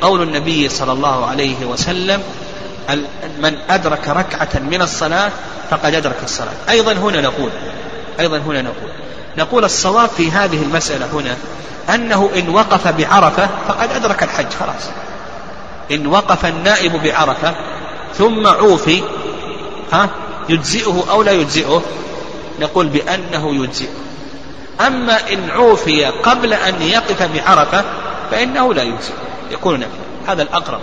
قول 0.00 0.22
النبي 0.22 0.68
صلى 0.68 0.92
الله 0.92 1.26
عليه 1.26 1.66
وسلم 1.66 2.22
من 3.38 3.58
أدرك 3.70 4.08
ركعة 4.08 4.60
من 4.70 4.82
الصلاة 4.82 5.30
فقد 5.70 5.94
أدرك 5.94 6.16
الصلاة. 6.24 6.54
أيضا 6.70 6.92
هنا 6.92 7.20
نقول 7.20 7.50
أيضا 8.20 8.38
هنا 8.38 8.62
نقول 8.62 8.90
نقول 9.38 9.64
الصواب 9.64 10.08
في 10.08 10.30
هذه 10.30 10.62
المسألة 10.62 11.06
هنا 11.12 11.36
أنه 11.94 12.30
إن 12.36 12.48
وقف 12.48 12.88
بعرفة 12.88 13.48
فقد 13.68 13.92
أدرك 13.92 14.22
الحج 14.22 14.52
خلاص. 14.60 14.90
إن 15.90 16.06
وقف 16.06 16.46
النائب 16.46 17.02
بعرفة 17.02 17.54
ثم 18.18 18.46
عوفي 18.46 19.02
ها 19.92 20.08
يجزئه 20.48 21.04
أو 21.10 21.22
لا 21.22 21.32
يجزئه؟ 21.32 21.82
نقول 22.60 22.86
بأنه 22.86 23.64
يجزئه. 23.64 23.88
أما 24.86 25.32
إن 25.32 25.50
عوفي 25.50 26.04
قبل 26.04 26.54
أن 26.54 26.82
يقف 26.82 27.22
بعرفة 27.22 27.84
فإنه 28.30 28.74
لا 28.74 28.82
يجزئه. 28.82 29.14
يكون 29.50 29.74
نفلا 29.74 30.32
هذا 30.32 30.42
الأقرب. 30.42 30.80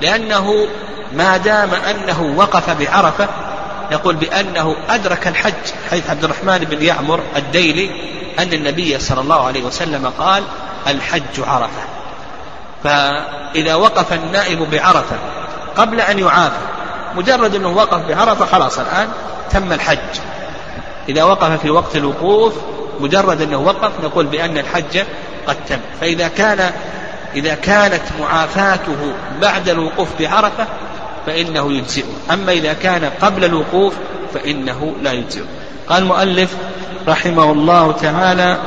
لأنه 0.00 0.66
ما 1.12 1.36
دام 1.36 1.70
أنه 1.74 2.34
وقف 2.36 2.70
بعرفة 2.70 3.28
نقول 3.92 4.16
بأنه 4.16 4.76
أدرك 4.88 5.28
الحج 5.28 5.54
حيث 5.90 6.10
عبد 6.10 6.24
الرحمن 6.24 6.58
بن 6.58 6.82
يعمر 6.82 7.20
الديلي 7.36 7.90
أن 8.38 8.52
النبي 8.52 8.98
صلى 8.98 9.20
الله 9.20 9.46
عليه 9.46 9.64
وسلم 9.64 10.12
قال 10.18 10.42
الحج 10.86 11.40
عرفة. 11.46 11.82
فإذا 12.84 13.74
وقف 13.74 14.12
النائب 14.12 14.70
بعرفة 14.70 15.16
قبل 15.76 16.00
أن 16.00 16.18
يعافى 16.18 16.75
مجرد 17.16 17.54
أنه 17.54 17.68
وقف 17.68 18.02
بعرفة 18.08 18.46
خلاص 18.46 18.78
الآن 18.78 19.08
تم 19.50 19.72
الحج. 19.72 19.98
إذا 21.08 21.22
وقف 21.24 21.60
في 21.62 21.70
وقت 21.70 21.96
الوقوف 21.96 22.54
مجرد 23.00 23.42
أنه 23.42 23.58
وقف 23.58 23.92
نقول 24.04 24.26
بأن 24.26 24.58
الحج 24.58 25.02
قد 25.46 25.56
تم. 25.68 25.78
فإذا 26.00 26.28
كان 26.28 26.70
إذا 27.34 27.54
كانت 27.54 28.02
معافاته 28.20 29.12
بعد 29.40 29.68
الوقوف 29.68 30.08
بعرفة 30.20 30.66
فإنه 31.26 31.72
يجزئه. 31.72 32.04
أما 32.30 32.52
إذا 32.52 32.72
كان 32.72 33.10
قبل 33.22 33.44
الوقوف 33.44 33.94
فإنه 34.34 34.92
لا 35.02 35.12
يجزئه. 35.12 35.44
قال 35.88 36.02
المؤلف 36.02 36.50
رحمه 37.08 37.52
الله 37.52 37.92
تعالى 37.92 38.58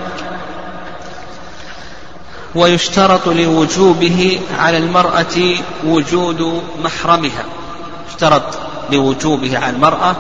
ويشترط 2.56 3.28
لوجوبه 3.28 4.42
على 4.60 4.78
المرأة 4.78 5.56
وجود 5.86 6.64
محرمها. 6.84 7.46
يشترط 8.10 8.58
لوجوبه 8.92 9.58
على 9.58 9.76
المرأة 9.76 10.16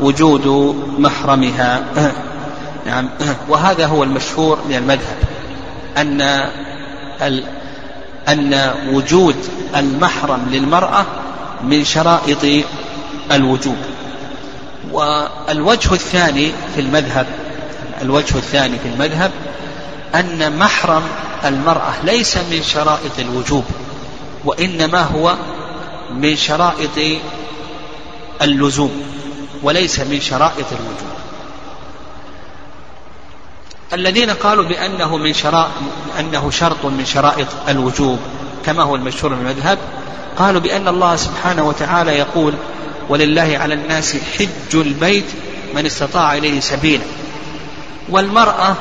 وجود 0.00 0.76
محرمها. 0.98 1.84
نعم. 2.86 3.08
وهذا 3.48 3.86
هو 3.86 4.02
المشهور 4.02 4.58
من 4.68 4.76
المذهب 4.76 5.16
أن 5.98 6.20
أن 8.28 8.72
وجود 8.92 9.36
المحرم 9.76 10.46
للمرأة 10.50 11.04
من 11.64 11.84
شرائط 11.84 12.64
الوجوب. 13.32 13.76
والوجه 14.92 15.92
الثاني 15.92 16.52
في 16.74 16.80
المذهب 16.80 17.26
الوجه 18.02 18.36
الثاني 18.36 18.78
في 18.78 18.88
المذهب 18.88 19.30
أن 20.14 20.58
محرم 20.58 21.02
المرأة 21.44 21.92
ليس 22.04 22.36
من 22.36 22.62
شرائط 22.62 23.18
الوجوب 23.18 23.64
وإنما 24.44 25.00
هو 25.02 25.34
من 26.10 26.36
شرائط 26.36 27.20
اللزوم 28.42 29.02
وليس 29.62 30.00
من 30.00 30.20
شرائط 30.20 30.66
الوجوب. 30.72 31.16
الذين 33.92 34.30
قالوا 34.30 34.64
بأنه 34.64 35.16
من 35.16 35.32
شرائط 35.32 35.70
أنه 36.20 36.50
شرط 36.50 36.84
من 36.84 37.04
شرائط 37.04 37.46
الوجوب 37.68 38.18
كما 38.66 38.82
هو 38.82 38.94
المشهور 38.94 39.34
من 39.34 39.40
المذهب 39.40 39.78
قالوا 40.38 40.60
بأن 40.60 40.88
الله 40.88 41.16
سبحانه 41.16 41.64
وتعالى 41.64 42.10
يقول 42.18 42.54
ولله 43.08 43.58
على 43.58 43.74
الناس 43.74 44.16
حج 44.16 44.74
البيت 44.74 45.24
من 45.74 45.86
استطاع 45.86 46.34
إليه 46.34 46.60
سبيلا 46.60 47.04
والمرأة 48.08 48.76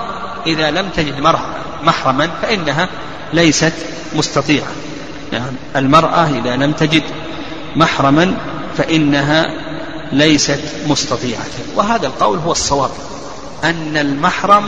إذا 0.47 0.71
لم 0.71 0.89
تجد 0.89 1.19
مرأة 1.19 1.55
محرما 1.83 2.29
فإنها 2.41 2.89
ليست 3.33 3.73
مستطيعة. 4.15 4.67
يعني 5.33 5.55
المرأة 5.75 6.29
إذا 6.29 6.55
لم 6.55 6.71
تجد 6.71 7.03
محرما 7.75 8.37
فإنها 8.77 9.45
ليست 10.11 10.59
مستطيعة. 10.87 11.45
وهذا 11.75 12.07
القول 12.07 12.37
هو 12.37 12.51
الصواب 12.51 12.91
أن 13.63 13.97
المحرم 13.97 14.63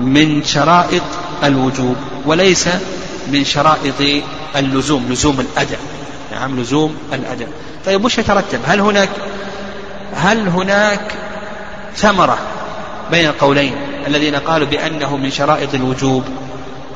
من 0.00 0.44
شرائط 0.44 1.02
الوجوب 1.44 1.96
وليس 2.26 2.68
من 3.32 3.44
شرائط 3.44 4.24
اللزوم 4.56 5.06
لزوم 5.10 5.40
الأداء. 5.40 5.80
نعم 6.32 6.60
لزوم 6.60 6.96
الأداء. 7.12 7.48
طيب 7.86 8.04
وش 8.04 8.18
يترتب؟ 8.18 8.60
هل 8.66 8.80
هناك 8.80 9.08
هل 10.14 10.48
هناك 10.48 11.14
ثمرة 11.96 12.38
بين 13.10 13.26
القولين 13.26 13.74
الذين 14.06 14.34
قالوا 14.34 14.66
بأنه 14.66 15.16
من 15.16 15.30
شرائط 15.30 15.74
الوجوب 15.74 16.24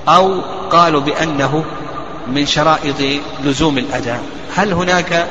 أو 0.08 0.40
قالوا 0.70 1.00
بأنه 1.00 1.64
من 2.28 2.46
شرائط 2.46 3.20
لزوم 3.44 3.78
الأداء. 3.78 4.20
هل 4.56 4.72
هناك 4.72 5.26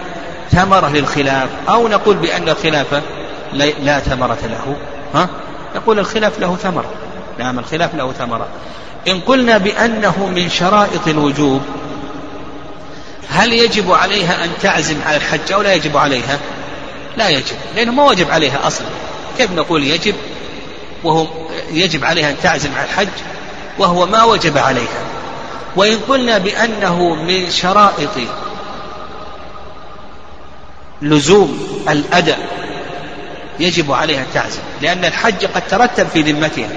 ثمرة 0.52 0.90
للخلاف؟ 0.90 1.50
أو 1.70 1.88
نقول 1.88 2.16
بأن 2.16 2.50
الخلاف 2.50 3.02
لا 3.54 4.00
ثمرة 4.00 4.40
له. 4.44 4.76
ها؟ 5.14 5.30
نقول 5.76 6.00
الخلاف 6.00 6.40
له 6.40 6.56
ثمرة. 6.56 6.92
نعم 7.40 7.60
الخلاف 7.60 7.96
له 7.96 8.12
ثمرة. 8.12 8.48
إن 9.08 9.20
قلنا 9.20 9.58
بأنه 9.58 10.32
من 10.36 10.50
شرائط 10.50 11.08
الوجوب 11.08 11.62
هل 13.30 13.54
يجب 13.54 13.92
عليها 13.92 14.44
أن 14.44 14.50
تعزم 14.62 14.96
على 15.06 15.18
الحج 15.18 15.52
أو 15.54 15.62
لا 15.62 15.74
يجب 15.74 15.98
عليها؟ 15.98 16.40
لا 17.18 17.30
يجب 17.30 17.56
لأنه 17.76 17.92
ما 17.92 18.04
وجب 18.04 18.32
عليها 18.32 18.68
أصلا. 18.68 18.88
كيف 19.38 19.52
نقول 19.52 19.84
يجب؟ 19.84 20.16
وهو 21.04 21.28
يجب 21.72 22.06
عليها 22.06 22.30
أن 22.30 22.36
تعزم 22.44 22.70
على 22.78 22.86
الحج 22.86 23.08
وهو 23.80 24.06
ما 24.06 24.24
وجب 24.24 24.58
عليها. 24.58 25.04
وإن 25.76 26.00
قلنا 26.08 26.38
بأنه 26.38 27.16
من 27.16 27.50
شرائط 27.52 28.18
لزوم 31.02 31.84
الأداء 31.90 32.40
يجب 33.60 33.92
عليها 33.92 34.26
تعزم 34.34 34.62
لأن 34.82 35.06
الحج 35.06 35.46
قد 35.46 35.68
ترتب 35.68 36.08
في 36.08 36.22
ذمتها 36.22 36.70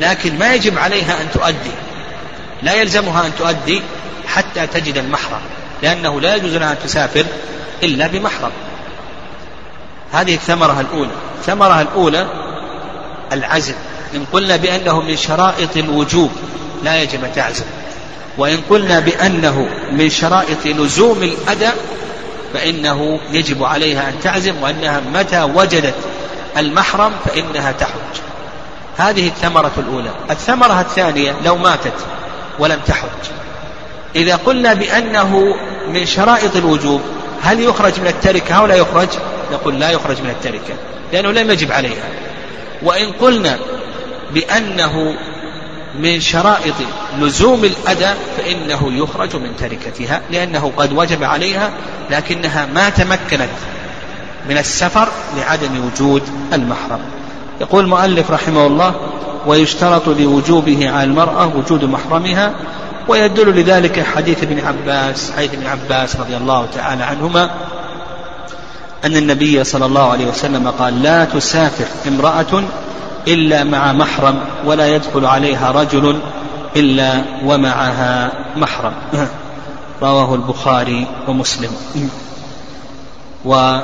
لكن 0.00 0.38
ما 0.38 0.54
يجب 0.54 0.78
عليها 0.78 1.20
أن 1.20 1.30
تؤدي 1.34 1.74
لا 2.62 2.74
يلزمها 2.74 3.26
أن 3.26 3.32
تؤدي 3.38 3.82
حتى 4.26 4.66
تجد 4.66 4.96
المحرم 4.96 5.40
لأنه 5.82 6.20
لا 6.20 6.34
يجوز 6.36 6.56
لها 6.56 6.72
أن 6.72 6.76
تسافر 6.84 7.24
إلا 7.82 8.06
بمحرم. 8.06 8.50
هذه 10.12 10.34
الثمرة 10.34 10.80
الأولى 10.80 11.10
الثمرة 11.38 11.80
الأولى 11.80 12.26
العزم 13.32 13.74
إن 14.14 14.24
قلنا 14.32 14.56
بأنه 14.56 15.00
من 15.00 15.16
شرائط 15.16 15.76
الوجوب 15.76 16.30
لا 16.84 17.02
يجب 17.02 17.24
أن 17.24 17.32
تعزم. 17.34 17.64
وإن 18.38 18.58
قلنا 18.70 19.00
بأنه 19.00 19.68
من 19.92 20.10
شرائط 20.10 20.66
لزوم 20.66 21.22
الأداء 21.22 21.76
فإنه 22.54 23.20
يجب 23.30 23.64
عليها 23.64 24.08
أن 24.08 24.20
تعزم 24.22 24.62
وأنها 24.62 25.00
متى 25.14 25.42
وجدت 25.42 25.94
المحرم 26.56 27.12
فإنها 27.24 27.72
تحج. 27.72 28.20
هذه 28.96 29.26
الثمرة 29.26 29.72
الأولى. 29.78 30.10
الثمرة 30.30 30.80
الثانية 30.80 31.36
لو 31.44 31.56
ماتت 31.56 31.92
ولم 32.58 32.80
تحج. 32.86 33.08
إذا 34.16 34.36
قلنا 34.36 34.74
بأنه 34.74 35.54
من 35.88 36.06
شرائط 36.06 36.56
الوجوب 36.56 37.00
هل 37.42 37.60
يخرج 37.60 38.00
من 38.00 38.06
التركة 38.06 38.54
أو 38.54 38.66
لا 38.66 38.74
يخرج؟ 38.74 39.08
نقول 39.52 39.80
لا 39.80 39.90
يخرج 39.90 40.22
من 40.22 40.30
التركة 40.30 40.74
لأنه 41.12 41.30
لم 41.30 41.50
يجب 41.50 41.72
عليها. 41.72 42.04
وإن 42.82 43.12
قلنا 43.12 43.58
بأنه 44.30 45.14
من 45.98 46.20
شرائط 46.20 46.74
لزوم 47.20 47.64
الأداء 47.64 48.16
فإنه 48.36 48.92
يخرج 48.92 49.36
من 49.36 49.56
تركتها 49.56 50.20
لأنه 50.30 50.72
قد 50.76 50.92
وجب 50.92 51.24
عليها 51.24 51.70
لكنها 52.10 52.66
ما 52.66 52.90
تمكنت 52.90 53.48
من 54.48 54.58
السفر 54.58 55.08
لعدم 55.36 55.86
وجود 55.86 56.22
المحرم. 56.52 57.00
يقول 57.60 57.84
المؤلف 57.84 58.30
رحمه 58.30 58.66
الله 58.66 58.94
ويشترط 59.46 60.08
لوجوبه 60.08 60.90
على 60.90 61.04
المرأة 61.04 61.56
وجود 61.56 61.84
محرمها 61.84 62.54
ويدل 63.08 63.60
لذلك 63.60 64.06
حديث 64.06 64.42
ابن 64.42 64.60
عباس 64.60 65.32
حديث 65.36 65.54
ابن 65.54 65.66
عباس 65.66 66.16
رضي 66.16 66.36
الله 66.36 66.66
تعالى 66.74 67.02
عنهما 67.02 67.50
أن 69.04 69.16
النبي 69.16 69.64
صلى 69.64 69.86
الله 69.86 70.12
عليه 70.12 70.26
وسلم 70.26 70.68
قال 70.68 71.02
لا 71.02 71.24
تسافر 71.24 71.84
امرأة 72.08 72.64
إلا 73.28 73.64
مع 73.64 73.92
محرم 73.92 74.40
ولا 74.64 74.94
يدخل 74.94 75.26
عليها 75.26 75.70
رجل 75.70 76.20
إلا 76.76 77.24
ومعها 77.44 78.32
محرم. 78.56 78.92
رواه 80.02 80.34
البخاري 80.34 81.06
ومسلم. 81.28 81.70
و 83.44 83.78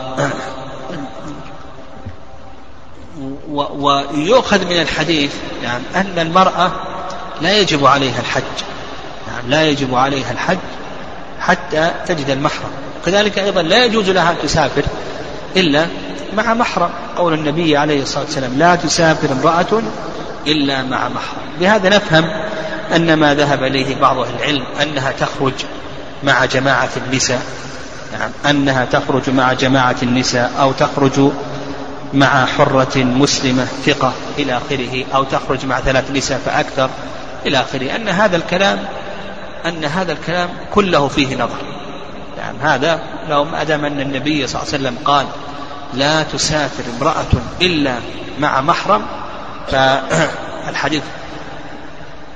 ويؤخذ 3.50 4.64
من 4.64 4.80
الحديث 4.80 5.34
يعني 5.62 5.84
أن 5.94 6.18
المرأة 6.18 6.72
لا 7.40 7.58
يجب 7.58 7.86
عليها 7.86 8.20
الحج. 8.20 8.42
يعني 9.28 9.48
لا 9.48 9.68
يجب 9.68 9.94
عليها 9.94 10.32
الحج 10.32 10.58
حتى 11.40 11.90
تجد 12.06 12.30
المحرم. 12.30 12.70
كذلك 13.06 13.38
أيضا 13.38 13.62
لا 13.62 13.84
يجوز 13.84 14.10
لها 14.10 14.30
أن 14.30 14.36
تسافر 14.42 14.82
إلا 15.56 15.86
مع 16.36 16.54
محرم. 16.54 16.90
قول 17.16 17.34
النبي 17.34 17.76
عليه 17.76 18.02
الصلاة 18.02 18.24
والسلام 18.24 18.58
لا 18.58 18.74
تسافر 18.74 19.32
امرأة 19.32 19.82
إلا 20.46 20.82
مع 20.82 21.08
محرم. 21.08 21.42
بهذا 21.60 21.88
نفهم 21.88 22.24
أن 22.96 23.14
ما 23.14 23.34
ذهب 23.34 23.62
إليه 23.62 24.00
بعض 24.00 24.18
أهل 24.18 24.34
العلم 24.38 24.64
أنها 24.82 25.10
تخرج 25.10 25.52
مع 26.24 26.44
جماعة 26.44 26.88
النساء. 26.96 27.42
نعم 28.12 28.30
أنها 28.50 28.84
تخرج 28.84 29.30
مع 29.30 29.52
جماعة 29.52 29.96
النساء 30.02 30.52
أو 30.60 30.72
تخرج 30.72 31.30
مع 32.14 32.46
حرة 32.46 32.98
مسلمة 32.98 33.64
ثقة 33.64 34.12
إلى 34.38 34.56
آخره 34.56 35.04
أو 35.14 35.24
تخرج 35.24 35.66
مع 35.66 35.80
ثلاث 35.80 36.10
نساء 36.10 36.40
فأكثر 36.46 36.90
إلى 37.46 37.60
آخره. 37.60 37.96
أن 37.96 38.08
هذا 38.08 38.36
الكلام 38.36 38.78
أن 39.66 39.84
هذا 39.84 40.12
الكلام 40.12 40.48
كله 40.74 41.08
فيه 41.08 41.36
نظر. 41.36 41.58
نعم 42.40 42.56
هذا 42.60 43.02
لو 43.28 43.44
ما 43.44 43.64
دام 43.64 43.84
أن 43.84 44.00
النبي 44.00 44.46
صلى 44.46 44.62
الله 44.62 44.74
عليه 44.74 44.84
وسلم 44.84 44.98
قال 45.04 45.26
لا 45.94 46.22
تسافر 46.22 46.84
امرأة 46.98 47.26
إلا 47.60 47.94
مع 48.38 48.60
محرم 48.60 49.02
فالحديث 49.68 51.02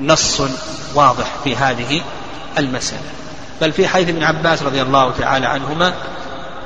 نص 0.01 0.43
واضح 0.95 1.27
في 1.45 1.57
هذه 1.57 2.03
المسألة. 2.59 3.03
بل 3.61 3.73
في 3.73 3.89
حديث 3.89 4.09
ابن 4.09 4.23
عباس 4.23 4.63
رضي 4.63 4.83
الله 4.83 5.13
تعالى 5.19 5.47
عنهما 5.47 5.93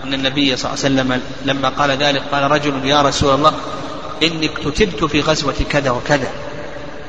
أن 0.04 0.14
النبي 0.14 0.56
صلى 0.56 0.72
الله 0.72 0.84
عليه 0.84 0.94
وسلم 0.94 1.22
لما 1.44 1.68
قال 1.68 1.90
ذلك 1.90 2.22
قال 2.32 2.50
رجل 2.50 2.86
يا 2.86 3.02
رسول 3.02 3.34
الله 3.34 3.52
إني 4.22 4.46
اكتتبت 4.46 5.04
في 5.04 5.20
غزوة 5.20 5.54
كذا 5.70 5.90
وكذا 5.90 6.28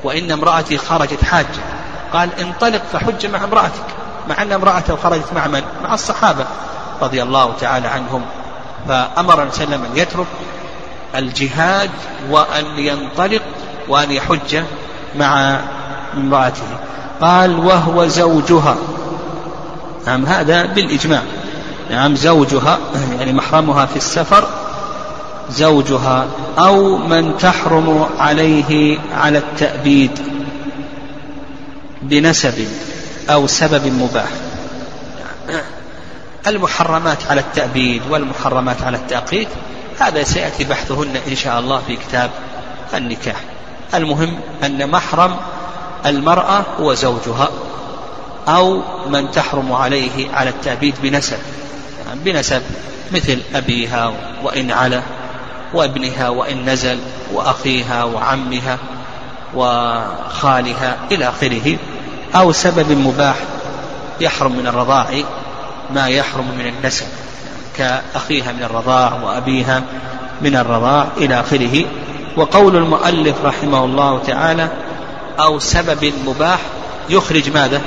وإن 0.04 0.32
امرأتي 0.32 0.78
خرجت 0.78 1.24
حاجة 1.24 1.48
قال 2.14 2.30
انطلق 2.40 2.82
فحج 2.94 3.26
مع 3.26 3.44
امرأتك. 3.44 3.86
مع 4.30 4.42
أن 4.42 4.52
امرأته 4.52 4.96
خرجت 4.96 5.34
مع 5.36 5.48
من؟ 5.48 5.62
مع 5.84 5.94
الصحابة 5.94 6.46
رضي 7.02 7.24
الله 7.24 7.54
تعالى 7.62 7.88
عنهم. 7.88 8.22
فأمر 8.88 9.42
النبي 9.42 9.56
صلى 9.56 9.64
الله 9.64 9.76
عليه 9.76 9.86
وسلم 9.86 9.86
أن 9.92 9.98
يترك 9.98 10.28
الجهاد 11.16 11.90
وأن 12.30 12.66
ينطلق 12.78 13.42
وأن 13.88 14.12
يحج 14.12 14.64
مع 15.16 15.60
امرأته. 16.18 16.64
قال 17.22 17.60
وهو 17.60 18.08
زوجها. 18.08 18.76
نعم 20.08 20.26
هذا 20.26 20.66
بالإجماع. 20.66 21.22
نعم 21.90 22.16
زوجها 22.16 22.78
يعني 23.20 23.34
محرمها 23.34 23.86
في 23.86 23.96
السفر 23.96 24.48
زوجها 25.50 26.26
أو 26.58 26.98
من 26.98 27.38
تحرم 27.38 28.10
عليه 28.20 29.00
على 29.16 29.38
التأبيد 29.38 30.20
بنسب. 32.02 32.68
أو 33.30 33.48
سبب 33.48 33.88
مباح. 33.88 34.30
المحرمات 36.48 37.18
على 37.30 37.42
التأبيد 37.42 38.02
والمحرمات 38.10 38.82
على 38.82 38.98
التأقيد 38.98 39.48
هذا 40.00 40.24
سيأتي 40.24 40.64
بحثهن 40.64 41.16
إن 41.28 41.36
شاء 41.36 41.60
الله 41.60 41.82
في 41.88 41.96
كتاب 41.96 42.30
النكاح. 42.94 43.36
المهم 43.94 44.40
أن 44.64 44.90
محرم 44.90 45.36
المرأة 46.06 46.64
هو 46.80 46.94
زوجها 46.94 47.50
أو 48.48 48.82
من 49.10 49.32
تحرم 49.32 49.74
عليه 49.74 50.32
على 50.34 50.50
التأبيد 50.50 50.96
بنسب 51.04 51.38
يعني 52.08 52.20
بنسب 52.20 52.62
مثل 53.12 53.40
أبيها 53.56 54.14
وإن 54.44 54.72
علا 54.72 55.02
وابنها 55.74 56.30
وإن 56.30 56.70
نزل 56.70 57.00
وأخيها 57.34 58.04
وعمها 58.04 58.78
وخالها 59.56 60.98
إلى 61.12 61.30
آخره. 61.30 61.78
أو 62.36 62.52
سبب 62.52 62.92
مباح 62.92 63.36
يحرم 64.22 64.52
من 64.52 64.68
الرضاع 64.68 65.08
ما 65.94 66.08
يحرم 66.08 66.48
من 66.58 66.68
النسب 66.68 67.06
كأخيها 67.78 68.52
من 68.52 68.64
الرضاع 68.64 69.14
وأبيها 69.24 69.84
من 70.42 70.56
الرضاع 70.56 71.08
إلى 71.18 71.40
آخره 71.40 71.86
وقول 72.38 72.76
المؤلف 72.76 73.36
رحمه 73.44 73.86
الله 73.86 74.20
تعالى 74.20 74.70
أو 75.40 75.60
سبب 75.60 76.14
مباح 76.26 76.60
يخرج 77.10 77.50
ماذا؟ 77.50 77.82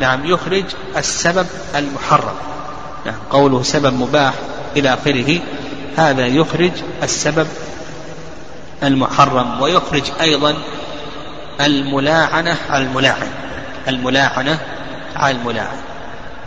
نعم 0.00 0.26
يخرج 0.26 0.64
السبب 0.96 1.46
المحرم 1.74 2.34
نعم 3.06 3.14
قوله 3.30 3.62
سبب 3.62 3.94
مباح 3.94 4.34
إلى 4.76 4.94
آخره 4.94 5.40
هذا 5.96 6.26
يخرج 6.26 6.72
السبب 7.02 7.46
المحرم 8.82 9.60
ويخرج 9.60 10.02
أيضا 10.20 10.54
الملاعنة 11.60 12.56
على 12.70 12.84
الملاعن. 12.84 13.28
الملاعنة 13.88 14.58
على 15.16 15.36
الملاعن. 15.36 15.76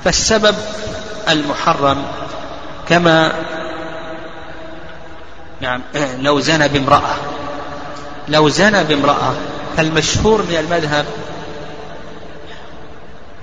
فالسبب 0.03 0.55
المحرم 1.29 2.05
كما 2.89 3.33
نعم 5.61 5.81
لو 6.19 6.39
زنى 6.39 6.67
بامرأة. 6.67 7.15
لو 8.27 8.49
زنى 8.49 8.83
بامرأة 8.83 9.33
فالمشهور 9.77 10.41
من 10.41 10.55
المذهب 10.55 11.05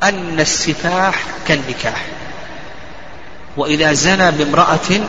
أن 0.02 0.40
السفاح 0.40 1.24
كالنكاح. 1.48 2.06
وإذا 3.56 3.92
زنى 3.92 4.30
بامرأة 4.30 5.00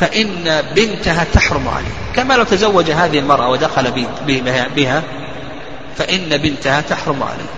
فإن 0.00 0.62
بنتها 0.76 1.24
تحرم 1.32 1.68
عليه. 1.68 2.14
كما 2.16 2.34
لو 2.34 2.44
تزوج 2.44 2.90
هذه 2.90 3.18
المرأة 3.18 3.48
ودخل 3.48 4.06
بها 4.76 5.02
فإن 5.98 6.36
بنتها 6.36 6.80
تحرم 6.80 7.22
عليه 7.22 7.50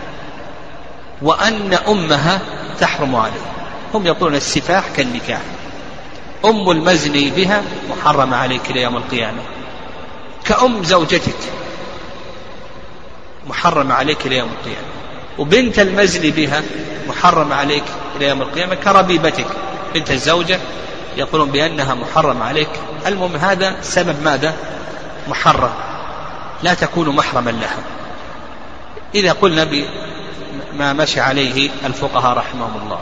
وأن 1.22 1.74
أمها 1.74 2.40
تحرم 2.80 3.16
عليه 3.16 3.40
هم 3.94 4.06
يقولون 4.06 4.34
السفاح 4.34 4.84
كالنكاح. 4.96 5.40
أم 6.44 6.70
المزني 6.70 7.30
بها 7.30 7.62
محرمة 7.90 8.36
عليك 8.36 8.70
إلى 8.70 8.82
يوم 8.82 8.96
القيامة. 8.96 9.42
كأم 10.44 10.84
زوجتك 10.84 11.36
محرمة 13.48 13.94
عليك 13.94 14.26
إلى 14.26 14.36
يوم 14.36 14.48
القيامة. 14.60 14.88
وبنت 15.38 15.78
المزني 15.78 16.30
بها 16.30 16.62
محرمة 17.08 17.54
عليك 17.54 17.84
إلى 18.16 18.28
يوم 18.28 18.42
القيامة 18.42 18.74
كربيبتك. 18.74 19.46
بنت 19.94 20.10
الزوجة 20.10 20.60
يقولون 21.16 21.50
بأنها 21.50 21.94
محرمة 21.94 22.44
عليك. 22.44 22.70
المهم 23.06 23.36
هذا 23.36 23.76
سبب 23.82 24.22
ماذا؟ 24.24 24.54
محرم. 25.28 25.72
لا 26.62 26.74
تكون 26.74 27.08
محرما 27.08 27.50
لها. 27.50 27.99
إذا 29.14 29.32
قلنا 29.32 29.64
بما 29.64 30.92
مشى 30.92 31.20
عليه 31.20 31.70
الفقهاء 31.84 32.36
رحمهم 32.36 32.82
الله. 32.82 33.00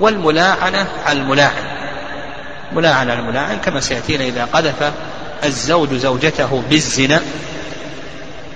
والملاعنة 0.00 0.88
على 1.06 1.20
الملاعن. 1.20 1.64
ملاعنة 2.72 3.12
على 3.12 3.20
الملاعن 3.20 3.58
كما 3.58 3.80
سيأتينا 3.80 4.24
إذا 4.24 4.44
قذف 4.44 4.92
الزوج 5.44 5.94
زوجته 5.94 6.62
بالزنا. 6.70 7.20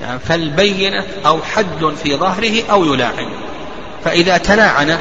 يعني 0.02 0.18
فالبينة 0.18 1.04
أو 1.26 1.42
حد 1.42 1.94
في 2.02 2.16
ظهره 2.16 2.70
أو 2.70 2.84
يلاعن. 2.84 3.28
فإذا 4.04 4.38
تلاعن 4.38 4.98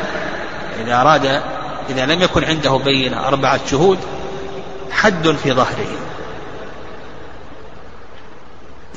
إذا 0.85 1.01
أراد 1.01 1.41
إذا 1.89 2.05
لم 2.05 2.21
يكن 2.21 2.43
عنده 2.43 2.77
بينة 2.77 3.27
أربعة 3.27 3.59
شهود 3.71 3.99
حد 4.91 5.31
في 5.43 5.53
ظهره. 5.53 5.88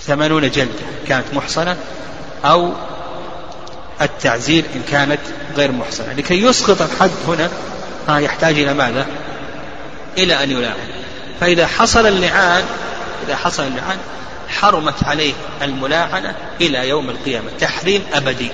ثمانون 0.00 0.50
جلدة 0.50 0.72
كانت 1.08 1.34
محصنة. 1.34 1.76
أو 2.44 2.72
التعزير 4.02 4.64
إن 4.74 4.82
كانت 4.90 5.20
غير 5.56 5.72
محصنة. 5.72 6.12
لكي 6.12 6.42
يسقط 6.42 6.82
الحد 6.82 7.10
هنا 7.28 7.50
ها 8.08 8.18
يحتاج 8.18 8.58
إلى 8.58 8.74
ماذا؟ 8.74 9.06
إلى 10.18 10.42
أن 10.42 10.50
يلاعن 10.50 10.88
فإذا 11.40 11.66
حصل 11.66 12.06
اللعان 12.06 12.64
إذا 13.26 13.36
حصل 13.36 13.62
اللعان 13.62 13.98
حرمت 14.48 15.04
عليه 15.04 15.32
الملاعنة 15.62 16.34
إلى 16.60 16.88
يوم 16.88 17.10
القيامة 17.10 17.48
تحريم 17.60 18.02
أبدي. 18.12 18.50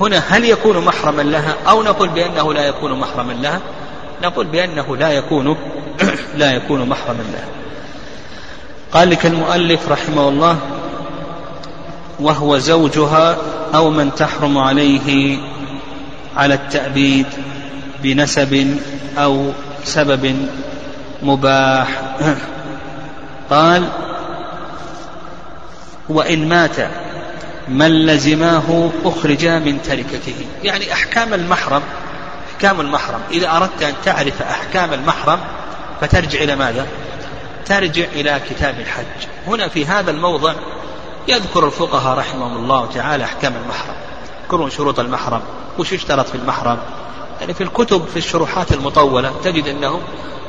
هنا 0.00 0.22
هل 0.28 0.44
يكون 0.44 0.84
محرما 0.84 1.22
لها؟ 1.22 1.56
أو 1.68 1.82
نقول 1.82 2.08
بأنه 2.08 2.54
لا 2.54 2.66
يكون 2.66 3.00
محرما 3.00 3.32
لها؟ 3.32 3.60
نقول 4.22 4.46
بأنه 4.46 4.96
لا 4.96 5.10
يكون 5.10 5.56
لا 6.36 6.52
يكون 6.52 6.88
محرما 6.88 7.22
لها. 7.32 7.46
قال 8.92 9.10
لك 9.10 9.26
المؤلف 9.26 9.88
رحمه 9.88 10.28
الله 10.28 10.58
وهو 12.20 12.58
زوجها 12.58 13.36
أو 13.74 13.90
من 13.90 14.14
تحرم 14.14 14.58
عليه 14.58 15.38
على 16.36 16.54
التأبيد 16.54 17.26
بنسب 18.02 18.78
أو 19.18 19.52
سبب 19.84 20.48
مباح. 21.22 21.88
قال 23.50 23.88
وإن 26.08 26.48
مات 26.48 26.76
من 27.68 28.06
لزماه 28.06 28.90
أخرج 29.04 29.46
من 29.46 29.82
تركته. 29.82 30.46
يعني 30.62 30.92
أحكام 30.92 31.34
المحرم 31.34 31.82
أحكام 32.54 32.80
المحرم. 32.80 33.20
إذا 33.30 33.56
أردت 33.56 33.82
أن 33.82 33.94
تعرف 34.04 34.42
أحكام 34.42 34.92
المحرم 34.92 35.38
فترجع 36.00 36.40
إلى 36.40 36.56
ماذا؟ 36.56 36.86
ترجع 37.66 38.04
إلى 38.14 38.40
كتاب 38.50 38.74
الحج. 38.80 39.28
هنا 39.46 39.68
في 39.68 39.86
هذا 39.86 40.10
الموضع 40.10 40.54
يذكر 41.28 41.66
الفقهاء 41.66 42.18
رحمهم 42.18 42.56
الله 42.56 42.86
تعالى 42.86 43.24
أحكام 43.24 43.54
المحرم. 43.64 43.94
يذكرون 44.42 44.70
شروط 44.70 45.00
المحرم 45.00 45.40
وش 45.78 45.92
يشترط 45.92 46.28
في 46.28 46.34
المحرم. 46.34 46.78
يعني 47.40 47.54
في 47.54 47.62
الكتب 47.62 48.06
في 48.06 48.16
الشروحات 48.16 48.72
المطولة 48.72 49.32
تجد 49.44 49.66
أنهم 49.66 50.00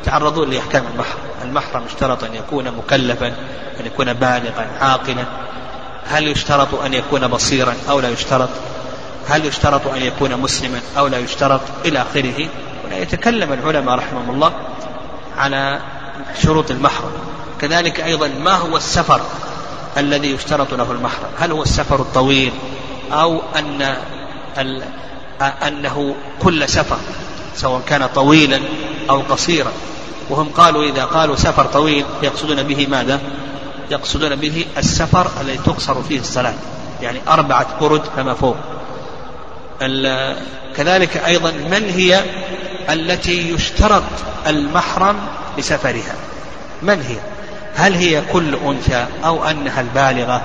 يتعرضون 0.01 0.49
لأحكام 0.49 0.83
المحرم. 0.93 1.19
المحرم 1.43 1.83
اشترط 1.83 2.23
أن 2.23 2.35
يكون 2.35 2.71
مكلفا 2.71 3.27
أن 3.79 3.85
يكون 3.85 4.13
بالغا 4.13 4.67
عاقلا. 4.81 5.25
هل 6.07 6.27
يشترط 6.27 6.75
أن 6.75 6.93
يكون 6.93 7.27
بصيرا 7.27 7.75
أو 7.89 7.99
لا 7.99 8.09
يشترط؟ 8.09 8.49
هل 9.27 9.45
يشترط 9.45 9.87
أن 9.87 10.01
يكون 10.01 10.37
مسلما 10.37 10.81
أو 10.97 11.07
لا 11.07 11.17
يشترط؟ 11.17 11.61
إلى 11.85 12.01
آخره. 12.01 12.47
هنا 12.85 12.97
يتكلم 12.97 13.53
العلماء 13.53 13.95
رحمهم 13.95 14.29
الله 14.29 14.53
على 15.37 15.79
شروط 16.41 16.71
المحرم. 16.71 17.11
كذلك 17.61 17.99
أيضا 17.99 18.27
ما 18.27 18.55
هو 18.55 18.77
السفر؟ 18.77 19.21
الذي 19.97 20.31
يشترط 20.31 20.73
له 20.73 20.91
المحرم. 20.91 21.29
هل 21.39 21.51
هو 21.51 21.63
السفر 21.63 21.95
الطويل 22.01 22.53
أو 23.11 23.41
أن 23.55 23.95
أنه 25.67 26.15
كل 26.43 26.69
سفر 26.69 26.97
سواء 27.55 27.81
كان 27.87 28.07
طويلا 28.15 28.59
أو 29.09 29.21
قصيرا. 29.21 29.71
وهم 30.29 30.49
قالوا 30.49 30.83
إذا 30.83 31.05
قالوا 31.05 31.35
سفر 31.35 31.65
طويل 31.65 32.05
يقصدون 32.23 32.63
به 32.63 32.87
ماذا؟ 32.87 33.19
يقصدون 33.91 34.35
به 34.35 34.65
السفر 34.77 35.27
الذي 35.41 35.57
تقصر 35.57 36.03
فيه 36.03 36.19
الصلاة 36.19 36.53
يعني 37.01 37.19
أربعة 37.27 37.79
برد 37.81 38.01
فما 38.15 38.33
فوق. 38.33 38.55
كذلك 40.75 41.17
أيضا 41.17 41.51
من 41.51 41.89
هي 41.89 42.23
التي 42.89 43.53
يشترط 43.53 44.03
المحرم 44.47 45.15
لسفرها؟ 45.57 46.15
من 46.81 47.01
هي؟ 47.01 47.17
هل 47.75 47.93
هي 47.93 48.21
كل 48.21 48.55
أنثى 48.55 49.05
أو 49.25 49.43
أنها 49.43 49.81
البالغة 49.81 50.41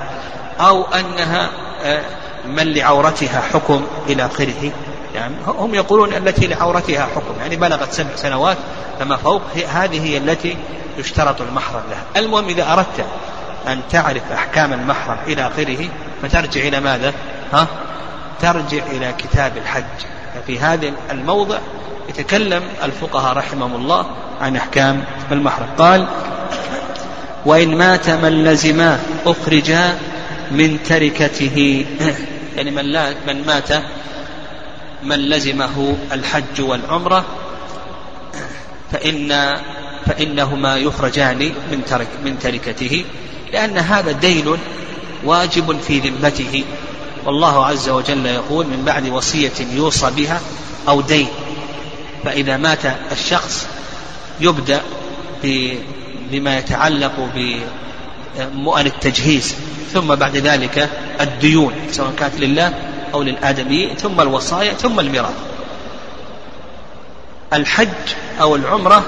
أو 0.59 0.83
أنها 0.83 1.49
آه، 1.83 2.01
من 2.45 2.73
لعورتها 2.73 3.41
حكم 3.53 3.85
إلى 4.07 4.25
آخره؟ 4.25 4.71
يعني 5.15 5.35
هم 5.47 5.75
يقولون 5.75 6.13
التي 6.13 6.47
لعورتها 6.47 7.05
حكم 7.05 7.39
يعني 7.39 7.55
بلغت 7.55 7.93
سبع 7.93 8.15
سنوات 8.15 8.57
فما 8.99 9.17
فوق 9.17 9.41
هذه 9.73 10.05
هي 10.05 10.17
التي 10.17 10.57
يشترط 10.97 11.41
المحرم 11.41 11.81
لها. 11.89 12.23
المهم 12.23 12.45
إذا 12.45 12.73
أردت 12.73 13.05
أن 13.67 13.81
تعرف 13.91 14.31
أحكام 14.31 14.73
المحرم 14.73 15.17
إلى 15.27 15.47
آخره 15.47 15.89
فترجع 16.21 16.61
إلى 16.61 16.79
ماذا؟ 16.79 17.13
ها؟ 17.53 17.67
ترجع 18.41 18.83
إلى 18.91 19.13
كتاب 19.17 19.57
الحج. 19.57 19.83
ففي 20.35 20.59
هذا 20.59 20.91
الموضع 21.11 21.57
يتكلم 22.09 22.63
الفقهاء 22.83 23.37
رحمهم 23.37 23.75
الله 23.75 24.05
عن 24.41 24.55
أحكام 24.55 25.03
المحرم. 25.31 25.67
قال 25.77 26.07
وإن 27.45 27.77
مات 27.77 28.09
من 28.09 28.43
لزما 28.43 28.99
أخرجا 29.25 29.97
من 30.51 30.83
تركته. 30.83 31.85
يعني 32.55 32.71
من, 32.71 32.85
لا 32.85 33.13
من 33.27 33.45
مات 33.45 33.69
من 35.03 35.19
لزمه 35.19 35.97
الحج 36.11 36.61
والعمرة 36.61 37.25
فإن 38.91 39.57
فإنهما 40.05 40.77
يخرجان 40.77 41.53
من 41.71 41.85
ترك 41.85 42.07
من 42.25 42.39
تركته 42.39 43.05
لأن 43.53 43.77
هذا 43.77 44.11
دين 44.11 44.57
واجب 45.23 45.79
في 45.87 45.99
ذمته. 45.99 46.63
والله 47.25 47.65
عز 47.65 47.89
وجل 47.89 48.25
يقول 48.25 48.65
من 48.65 48.83
بعد 48.85 49.09
وصية 49.09 49.51
يوصى 49.73 50.11
بها 50.17 50.41
أو 50.87 51.01
دين. 51.01 51.27
فإذا 52.23 52.57
مات 52.57 52.85
الشخص 53.11 53.67
يبدأ 54.41 54.81
بما 56.31 56.57
يتعلق 56.57 57.29
بمؤن 57.35 58.85
التجهيز 58.85 59.55
ثم 59.93 60.15
بعد 60.15 60.37
ذلك 60.37 60.89
الديون 61.21 61.73
سواء 61.91 62.11
كانت 62.19 62.39
لله 62.39 62.73
أو 63.13 63.23
للآدمي 63.23 63.95
ثم 63.95 64.21
الوصايا 64.21 64.73
ثم 64.73 64.99
الميراث. 64.99 65.35
الحج 67.53 67.87
أو 68.41 68.55
العمرة 68.55 69.03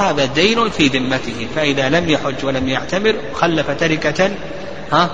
هذا 0.00 0.24
دين 0.24 0.70
في 0.70 0.88
ذمته 0.88 1.46
فإذا 1.56 1.88
لم 1.88 2.10
يحج 2.10 2.44
ولم 2.44 2.68
يعتمر 2.68 3.14
خلف 3.34 3.70
تركة 3.70 4.30
ها 4.92 5.10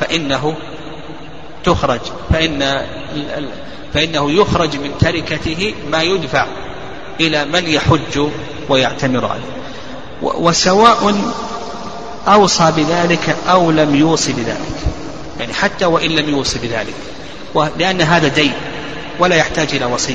فإنه 0.00 0.56
تخرج 1.64 2.00
فإن 2.30 2.86
فإنه 3.94 4.30
يخرج 4.30 4.76
من 4.76 4.98
تركته 5.00 5.74
ما 5.90 6.02
يدفع 6.02 6.46
إلى 7.20 7.44
من 7.44 7.66
يحج 7.66 8.28
ويعتمر 8.68 9.26
عليه. 9.26 9.57
وسواء 10.22 11.14
أوصى 12.28 12.72
بذلك 12.76 13.36
أو 13.48 13.70
لم 13.70 13.94
يوصي 13.94 14.32
بذلك. 14.32 14.58
يعني 15.40 15.54
حتى 15.54 15.84
وإن 15.84 16.10
لم 16.10 16.28
يوصي 16.28 16.58
بذلك. 16.58 16.94
لأن 17.78 18.00
هذا 18.00 18.28
دين 18.28 18.52
ولا 19.18 19.36
يحتاج 19.36 19.68
إلى 19.74 19.84
وصية. 19.84 20.14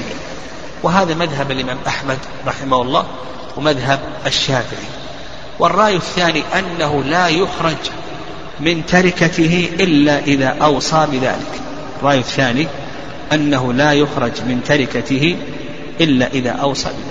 وهذا 0.84 1.13
مذهب 1.13 1.52
الإمام 1.52 1.78
أحمد 1.88 2.18
رحمه 2.48 2.82
الله 2.82 3.06
ومذهب 3.58 4.00
الشافعي. 4.26 4.88
والرأي 5.60 5.96
الثاني 5.96 6.44
أنه 6.60 7.04
لا 7.04 7.28
يخرج 7.28 7.78
من 8.60 8.86
تركته 8.86 9.70
إلا 9.80 10.20
إذا 10.20 10.48
أوصى 10.48 11.08
بذلك. 11.12 11.62
الرأي 12.02 12.20
الثاني 12.20 12.68
أنه 13.34 13.74
لا 13.74 13.94
يخرج 13.94 14.32
من 14.48 14.62
تركته 14.68 15.38
إلا 16.02 16.28
إذا 16.28 16.52
أوصى 16.52 16.89
بذلك 16.89 17.03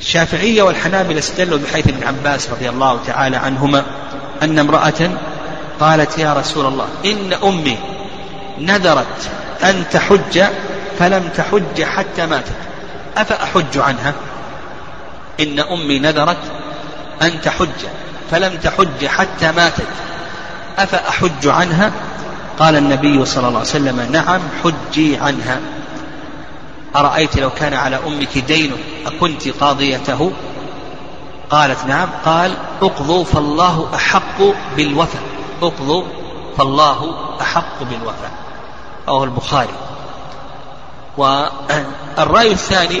الشافعية 0.00 0.62
والحنابلة 0.62 1.18
استدلوا 1.18 1.58
بحيث 1.58 1.88
ابن 1.88 2.06
عباس 2.06 2.50
رضي 2.50 2.68
الله 2.68 3.00
تعالى 3.06 3.36
عنهما 3.36 3.84
أن 4.42 4.58
امرأة 4.58 5.10
قالت 5.80 6.18
يا 6.18 6.32
رسول 6.32 6.66
الله 6.66 6.86
إن 7.04 7.32
أمي 7.32 7.78
نذرت 8.58 9.30
أن 9.64 9.84
تحج 9.90 10.42
فلم 10.98 11.28
تحج 11.36 11.82
حتى 11.82 12.26
ماتت 12.26 12.52
أفأحج 13.16 13.78
عنها؟ 13.78 14.14
إن 15.40 15.60
أمي 15.60 15.98
نذرت 15.98 16.42
أن 17.22 17.40
تحج 17.40 17.86
فلم 18.30 18.56
تحج 18.62 19.06
حتى 19.06 19.52
ماتت 19.52 19.86
أفأحج 20.78 21.46
عنها؟ 21.46 21.92
قال 22.58 22.76
النبي 22.76 23.24
صلى 23.24 23.48
الله 23.48 23.58
عليه 23.58 23.68
وسلم 23.68 24.08
نعم 24.12 24.40
حجي 24.64 25.16
عنها. 25.16 25.60
أرأيت 26.96 27.36
لو 27.36 27.50
كان 27.50 27.74
على 27.74 27.96
أمك 28.06 28.38
دين 28.38 28.72
أكنت 29.06 29.48
قاضيته؟ 29.48 30.32
قالت 31.50 31.86
نعم. 31.86 32.08
قال 32.24 32.54
اقضوا 32.82 33.24
فالله 33.24 33.88
أحق 33.94 34.42
بالوفاء. 34.76 35.22
اقضوا 35.62 36.04
فالله 36.58 37.14
أحق 37.40 37.82
بالوفاء. 37.82 38.30
رواه 39.08 39.24
البخاري. 39.24 39.74
والرأي 41.16 42.52
الثاني 42.52 43.00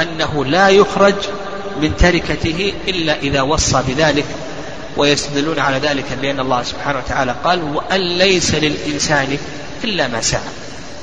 أنه 0.00 0.44
لا 0.44 0.68
يخرج 0.68 1.14
من 1.82 1.96
تركته 1.96 2.72
إلا 2.88 3.18
إذا 3.18 3.42
وصى 3.42 3.82
بذلك 3.88 4.26
ويستدلون 4.96 5.58
على 5.58 5.78
ذلك 5.78 6.18
بأن 6.22 6.40
الله 6.40 6.62
سبحانه 6.62 6.98
وتعالى 6.98 7.34
قال 7.44 7.62
وأن 7.74 8.00
ليس 8.00 8.54
للإنسان 8.54 9.38
إلا 9.84 10.08
ما 10.08 10.20
سعى. 10.20 10.40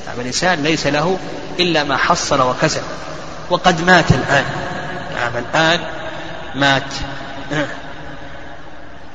يعني 0.10 0.22
الإنسان 0.22 0.64
ليس 0.64 0.88
له 0.88 1.18
إلا 1.60 1.84
ما 1.84 1.98
حصل 1.98 2.42
وكسب. 2.42 2.82
وقد 3.50 3.82
مات 3.82 4.12
الآن. 4.12 4.46
نعم 5.16 5.32
الآن 5.38 5.80
مات. 6.56 6.94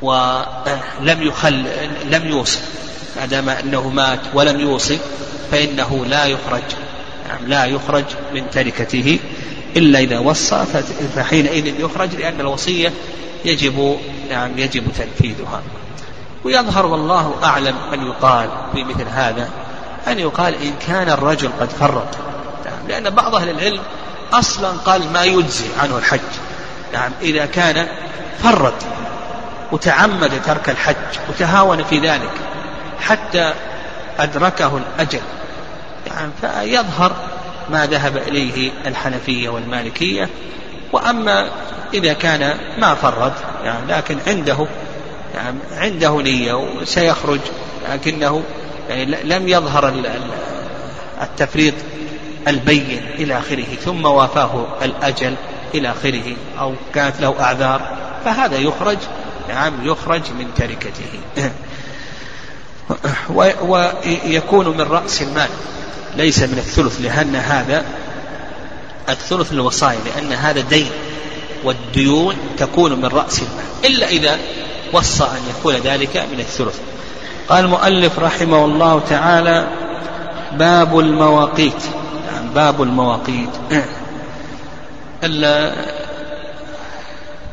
ولم 0.02 1.22
يخل 1.22 1.66
لم 2.11 2.26
يوصي 2.26 2.59
ما 3.16 3.26
دام 3.26 3.48
أنه 3.48 3.88
مات 3.88 4.20
ولم 4.35 4.61
يوصي 4.61 4.98
فإنه 5.50 6.04
لا 6.07 6.24
يخرج. 6.24 6.62
نعم 7.28 7.46
لا 7.46 7.64
يخرج 7.64 8.04
من 8.35 8.50
تركته. 8.50 9.18
إلا 9.76 9.98
إذا 9.98 10.18
وصى 10.18 10.64
فحينئذ 11.16 11.80
يخرج 11.80 12.14
لأن 12.14 12.40
الوصية 12.40 12.92
يجب 13.44 13.98
نعم 14.30 14.59
يجب 14.59 14.85
تنفيذها. 14.98 15.62
ويظهر 16.44 16.87
والله 16.87 17.35
أعلم 17.44 17.74
أن 17.92 18.07
يقال 18.07 18.48
في 18.72 18.85
مثل 18.85 19.09
هذا. 19.09 19.48
أن 20.08 20.18
يقال 20.18 20.54
إن 20.62 20.74
كان 20.86 21.08
الرجل 21.08 21.50
قد 21.60 21.68
فرط. 21.68 22.08
نعم 22.64 22.88
لأن 22.88 23.10
بعض 23.10 23.34
أهل 23.34 23.50
العلم 23.50 23.80
أصلا 24.32 24.68
قال 24.68 25.12
ما 25.12 25.24
يجزي 25.24 25.66
عنه 25.82 25.98
الحج. 25.98 26.20
نعم 26.92 27.12
إذا 27.22 27.46
كان 27.46 27.86
فرط 28.42 28.74
وتعمد 29.72 30.42
ترك 30.46 30.70
الحج 30.70 31.18
وتهاون 31.28 31.84
في 31.84 31.98
ذلك 31.98 32.32
حتى 33.00 33.52
أدركه 34.18 34.76
الأجل. 34.76 35.20
يعني 36.06 36.30
فيظهر 36.40 37.12
ما 37.70 37.86
ذهب 37.86 38.16
إليه 38.16 38.70
الحنفية 38.86 39.48
والمالكية. 39.48 40.28
وأما 40.92 41.48
إذا 41.94 42.12
كان 42.12 42.58
ما 42.78 42.94
فرط 42.94 43.32
يعني 43.64 43.92
لكن 43.92 44.18
عنده 44.26 44.66
يعني 45.34 45.58
عنده 45.76 46.22
نية 46.22 46.54
وسيخرج 46.54 47.40
لكنه 47.92 48.42
يعني 48.88 49.04
لم 49.24 49.48
يظهر 49.48 49.94
التفريط 51.22 51.74
البين 52.48 53.02
إلى 53.14 53.38
آخره 53.38 53.66
ثم 53.84 54.04
وافاه 54.04 54.66
الأجل 54.82 55.34
إلى 55.74 55.90
آخره 55.90 56.36
أو 56.58 56.74
كانت 56.94 57.20
له 57.20 57.40
أعذار 57.40 57.96
فهذا 58.24 58.56
يخرج 58.56 58.98
نعم 59.48 59.72
يخرج 59.88 60.22
من 60.38 60.46
تركته. 60.56 61.20
ويكون 63.64 64.68
من 64.68 64.80
رأس 64.80 65.22
المال 65.22 65.48
ليس 66.16 66.42
من 66.42 66.58
الثلث 66.58 67.00
لأن 67.00 67.36
هذا 67.36 67.84
الثلث 69.08 69.52
للوصايا 69.52 69.98
لأن 70.04 70.32
هذا 70.32 70.60
دين 70.60 70.90
والديون 71.64 72.36
تكون 72.58 72.92
من 72.92 73.04
رأس 73.04 73.42
المال 73.42 73.64
إلا 73.84 74.08
إذا 74.08 74.38
وصى 74.92 75.24
أن 75.24 75.40
يكون 75.50 75.74
ذلك 75.74 76.16
من 76.16 76.40
الثلث. 76.40 76.78
قال 77.48 77.64
المؤلف 77.64 78.18
رحمه 78.18 78.64
الله 78.64 79.00
تعالى 79.09 79.66
باب 80.52 80.98
المواقيت. 80.98 81.85
يعني 82.33 82.48
باب 82.54 82.83
المواقيت. 82.83 83.50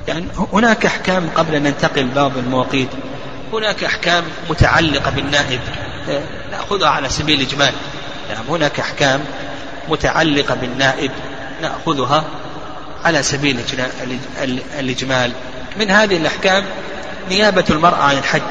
يعني 0.08 0.26
هناك 0.54 0.86
أحكام 0.86 1.30
قبل 1.36 1.56
أن 1.56 1.64
ننتقل 1.64 2.04
باب 2.04 2.38
المواقيت. 2.38 2.90
هناك 3.54 3.84
أحكام 3.84 4.24
متعلقة 4.50 5.12
بالنائب. 5.12 5.60
نأخذها 6.52 6.90
على 6.90 7.10
سبيل 7.10 7.42
الإجمال. 7.42 7.74
يعني 8.30 8.50
هناك 8.50 8.80
أحكام 8.80 9.24
متعلقة 9.90 10.56
بالنائب. 10.56 11.12
نأخذها 11.62 12.24
على 13.04 13.24
سبيل 13.24 13.60
الإجمال. 14.80 15.32
من 15.80 15.92
هذه 15.92 16.18
الأحكام 16.18 16.66
نيابة 17.30 17.66
المرأة 17.70 18.04
عن 18.04 18.18
الحج. 18.18 18.42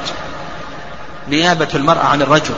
نيابة 1.31 1.69
المرأة 1.75 2.05
عن 2.05 2.23
الرجل 2.23 2.55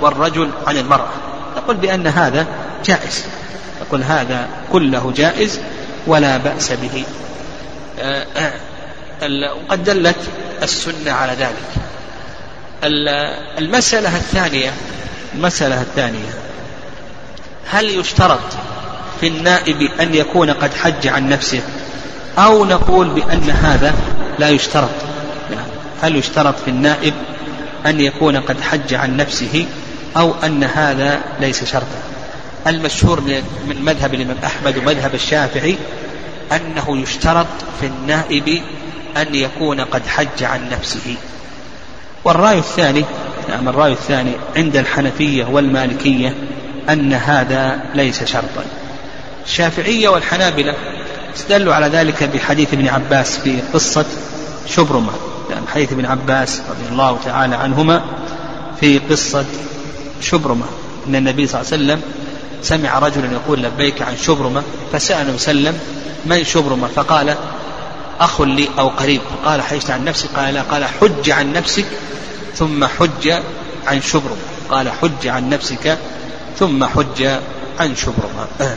والرجل 0.00 0.50
عن 0.66 0.76
المرأة. 0.76 1.08
نقول 1.56 1.76
بأن 1.76 2.06
هذا 2.06 2.46
جائز. 2.84 3.24
نقول 3.80 4.02
هذا 4.02 4.48
كله 4.72 5.12
جائز 5.16 5.60
ولا 6.06 6.36
بأس 6.36 6.72
به. 6.72 7.04
آه، 8.00 8.26
آه، 8.36 8.52
وقد 9.54 9.84
دلت 9.84 10.16
السنة 10.62 11.12
على 11.12 11.32
ذلك. 11.32 11.84
المسألة 13.58 14.16
الثانية 14.16 14.72
المسألة 15.34 15.80
الثانية. 15.80 16.28
هل 17.70 17.98
يشترط 17.98 18.40
في 19.20 19.26
النائب 19.28 19.90
أن 20.00 20.14
يكون 20.14 20.50
قد 20.50 20.74
حج 20.74 21.06
عن 21.06 21.28
نفسه؟ 21.28 21.60
أو 22.38 22.64
نقول 22.64 23.08
بأن 23.08 23.50
هذا 23.50 23.94
لا 24.38 24.48
يشترط. 24.48 24.90
هل 26.02 26.16
يشترط 26.16 26.54
في 26.64 26.70
النائب 26.70 27.14
أن 27.86 28.00
يكون 28.00 28.36
قد 28.36 28.60
حج 28.60 28.94
عن 28.94 29.16
نفسه 29.16 29.66
أو 30.16 30.34
أن 30.44 30.64
هذا 30.64 31.20
ليس 31.40 31.64
شرطا. 31.64 32.02
المشهور 32.66 33.20
من 33.66 33.82
مذهب 33.84 34.14
الإمام 34.14 34.36
أحمد 34.44 34.78
ومذهب 34.78 35.14
الشافعي 35.14 35.76
أنه 36.52 36.98
يشترط 36.98 37.46
في 37.80 37.86
النائب 37.86 38.62
أن 39.16 39.34
يكون 39.34 39.80
قد 39.80 40.06
حج 40.06 40.42
عن 40.42 40.70
نفسه. 40.70 41.16
والرأي 42.24 42.58
الثاني 42.58 43.04
نعم 43.48 43.68
الرأي 43.68 43.92
الثاني 43.92 44.32
عند 44.56 44.76
الحنفية 44.76 45.44
والمالكية 45.44 46.34
أن 46.88 47.12
هذا 47.12 47.80
ليس 47.94 48.24
شرطا. 48.24 48.64
الشافعية 49.44 50.08
والحنابلة 50.08 50.74
استدلوا 51.36 51.74
على 51.74 51.86
ذلك 51.86 52.24
بحديث 52.24 52.74
ابن 52.74 52.88
عباس 52.88 53.38
في 53.38 53.60
قصة 53.72 54.06
شبرمة. 54.66 55.12
يعني 55.64 55.74
حديث 55.74 55.92
ابن 55.92 56.06
عباس 56.06 56.60
رضي 56.70 56.92
الله 56.92 57.18
تعالى 57.24 57.56
عنهما 57.56 58.02
في 58.80 58.98
قصة 58.98 59.44
شبرمة. 60.20 60.66
أن 61.08 61.14
النبي 61.14 61.46
صلى 61.46 61.60
الله 61.60 61.72
عليه 61.72 61.84
وسلم 61.84 62.02
سمع 62.62 62.98
رجلا 62.98 63.32
يقول 63.32 63.62
لبيك 63.62 64.02
عن 64.02 64.16
شبرمة 64.16 64.62
فسأله 64.92 65.34
وسلم 65.34 65.78
من 66.26 66.44
شبرمة؟ 66.44 66.88
فقال 66.88 67.36
أخ 68.20 68.40
لي 68.40 68.68
أو 68.78 68.88
قريب. 68.88 69.20
قال 69.44 69.62
حجت 69.62 69.90
عن 69.90 70.04
نفسك 70.04 70.28
قال 70.36 70.54
لا 70.54 70.62
قال 70.62 70.84
حج 70.84 71.30
عن 71.30 71.52
نفسك 71.52 71.86
ثم 72.54 72.84
حج 72.84 73.28
عن 73.86 74.02
شبرمة. 74.02 74.36
قال 74.70 74.90
حج 74.90 75.26
عن 75.26 75.48
نفسك 75.48 75.98
ثم 76.58 76.84
حج 76.84 77.26
عن 77.80 77.96
شبرمة. 77.96 78.76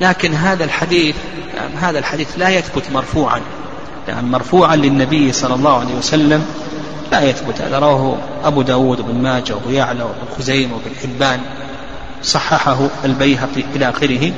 لكن 0.00 0.34
هذا 0.34 0.64
الحديث 0.64 1.16
يعني 1.54 1.74
هذا 1.76 1.98
الحديث 1.98 2.28
لا 2.36 2.48
يثبت 2.48 2.90
مرفوعا. 2.92 3.40
يعني 4.08 4.26
مرفوعا 4.26 4.76
للنبي 4.76 5.32
صلى 5.32 5.54
الله 5.54 5.78
عليه 5.78 5.94
وسلم 5.94 6.46
لا 7.12 7.20
يثبت 7.20 7.60
هذا. 7.60 7.78
رواه 7.78 8.16
أبو 8.44 8.62
داود 8.62 9.00
وابن 9.00 9.22
ماجه 9.22 9.54
وأبو 9.54 9.70
يعلى 9.70 10.02
وابن 10.02 10.36
خزيمة 10.38 10.74
وابن 10.74 10.96
حبان. 11.02 11.40
صححه 12.22 12.88
البيهقي 13.04 13.64
إلى 13.74 13.88
آخره. 13.88 14.32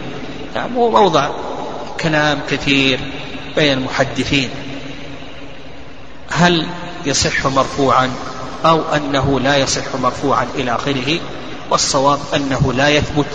يعني 0.55 0.71
موضع 0.75 1.31
كلام 2.01 2.39
كثير 2.51 3.01
بين 3.57 3.79
المحدثين. 3.79 4.51
هل 6.31 6.67
يصح 7.07 7.47
مرفوعا 7.47 8.11
أو 8.65 8.81
أنه 8.97 9.41
لا 9.41 9.57
يصح 9.57 9.83
مرفوعا 10.03 10.47
إلى 10.55 10.75
آخره؟ 10.75 11.21
والصواب 11.71 12.19
أنه 12.35 12.73
لا 12.73 12.89
يثبت 12.89 13.27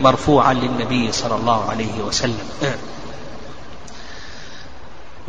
مرفوعا 0.00 0.52
للنبي 0.52 1.12
صلى 1.12 1.36
الله 1.36 1.70
عليه 1.70 2.02
وسلم. 2.06 2.46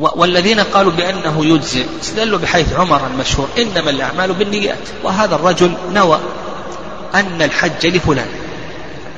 والذين 0.01 0.59
قالوا 0.59 0.91
بأنه 0.91 1.45
يجزئ 1.45 1.85
استدلوا 2.01 2.39
بحيث 2.39 2.73
عمر 2.73 3.07
المشهور 3.07 3.47
إنما 3.57 3.89
الأعمال 3.89 4.33
بالنيات. 4.33 4.77
وهذا 5.03 5.35
الرجل 5.35 5.73
نوى 5.93 6.19
أن 7.15 7.41
الحج 7.41 7.87
لفلان. 7.87 8.27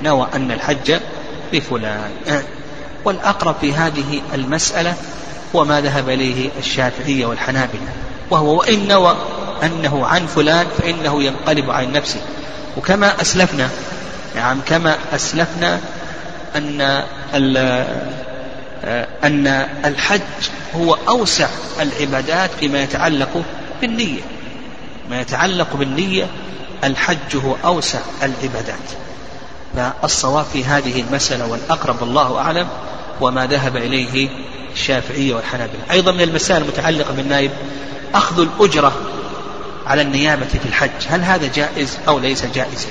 نوى 0.04 0.28
أن 0.36 0.52
الحج 0.52 1.00
لفلان. 1.54 2.12
والأقرب 3.06 3.56
في 3.62 3.74
هذه 3.74 4.22
المسألة 4.34 4.94
هو 5.56 5.66
ما 5.66 5.82
ذهب 5.82 6.10
إليه 6.10 6.50
الشافعية 6.60 7.26
والحنابلة. 7.26 7.88
وهو 8.30 8.58
وإن 8.58 8.88
نوى 8.88 9.16
أنه 9.64 10.08
عن 10.08 10.26
فلان 10.26 10.68
فإنه 10.78 11.24
ينقلب 11.24 11.72
عن 11.72 11.92
نفسه. 11.92 12.20
وكما 12.78 13.22
أسلفنا 13.22 13.70
نعم 14.36 14.60
كما 14.68 14.98
أسلفنا 15.16 15.80
أن 16.56 17.04
أن 19.24 19.48
الحج 19.86 20.22
هو 20.76 20.98
أوسع 21.08 21.48
العبادات 21.82 22.50
فيما 22.60 22.84
يتعلق 22.84 23.44
بالنية. 23.82 24.22
ما 25.10 25.22
يتعلق 25.22 25.76
بالنية 25.76 26.28
الحج 26.84 27.36
هو 27.36 27.56
أوسع 27.66 28.00
العبادات. 28.24 28.90
فالصواب 29.76 30.46
في 30.54 30.64
هذه 30.64 31.02
المسألة 31.02 31.48
والأقرب 31.48 32.04
الله 32.04 32.38
أعلم 32.38 32.68
وما 33.22 33.48
ذهب 33.48 33.78
إليه 33.78 34.30
الشافعية 34.74 35.36
والحنابلة. 35.36 35.80
أيضا 35.92 36.12
من 36.12 36.22
المسائل 36.22 36.62
المتعلقة 36.62 37.14
بالنائب 37.14 37.52
أخذ 38.16 38.40
الأجرة 38.40 38.94
على 39.88 40.02
النيابة 40.02 40.46
في 40.46 40.66
الحج. 40.66 41.08
هل 41.10 41.22
هذا 41.22 41.50
جائز 41.56 41.98
أو 42.08 42.20
ليس 42.20 42.46
جائزا؟ 42.46 42.88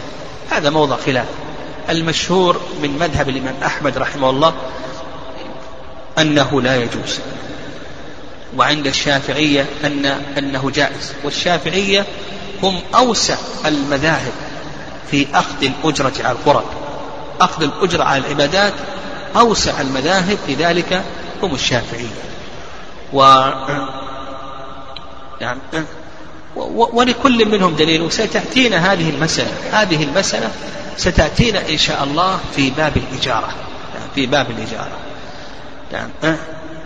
هذا 0.50 0.70
موضع 0.70 0.96
خلاف. 0.96 1.26
المشهور 1.90 2.60
من 2.82 2.98
مذهب 2.98 3.28
الإمام 3.28 3.54
أحمد 3.64 3.98
رحمه 3.98 4.30
الله 4.30 4.54
أنه 6.18 6.62
لا 6.62 6.76
يجوز. 6.76 7.20
وعند 8.56 8.86
الشافعية 8.86 9.66
أن 9.84 10.06
أنه 10.38 10.70
جائز. 10.70 11.12
والشافعية 11.24 12.06
هم 12.62 12.80
أوسع 12.94 13.36
المذاهب 13.66 14.32
في 15.10 15.26
أخذ 15.34 15.62
الأجرة 15.62 16.12
على 16.24 16.32
القرب 16.32 16.64
أخذ 17.40 17.62
الأجرة 17.62 18.04
على 18.04 18.18
العبادات 18.26 18.72
أوسع 19.36 19.80
المذاهب 19.80 20.38
في 20.46 20.54
ذلك 20.54 21.02
هم 21.42 21.54
الشافعية. 21.54 22.06
و 23.12 23.20
يعني 25.40 25.60
ولكل 26.92 27.48
منهم 27.48 27.74
دليل 27.76 28.02
وستأتينا 28.02 28.92
هذه 28.92 29.10
المسألة. 29.10 29.50
هذه 29.72 30.04
المسألة 30.04 30.50
ستأتينا 30.96 31.68
إن 31.68 31.78
شاء 31.78 32.04
الله 32.04 32.40
في 32.56 32.70
باب 32.70 32.96
الإجارة. 32.96 33.54
في 34.14 34.26
باب 34.26 34.50
الإجارة. 34.50 35.11
نعم 35.92 36.36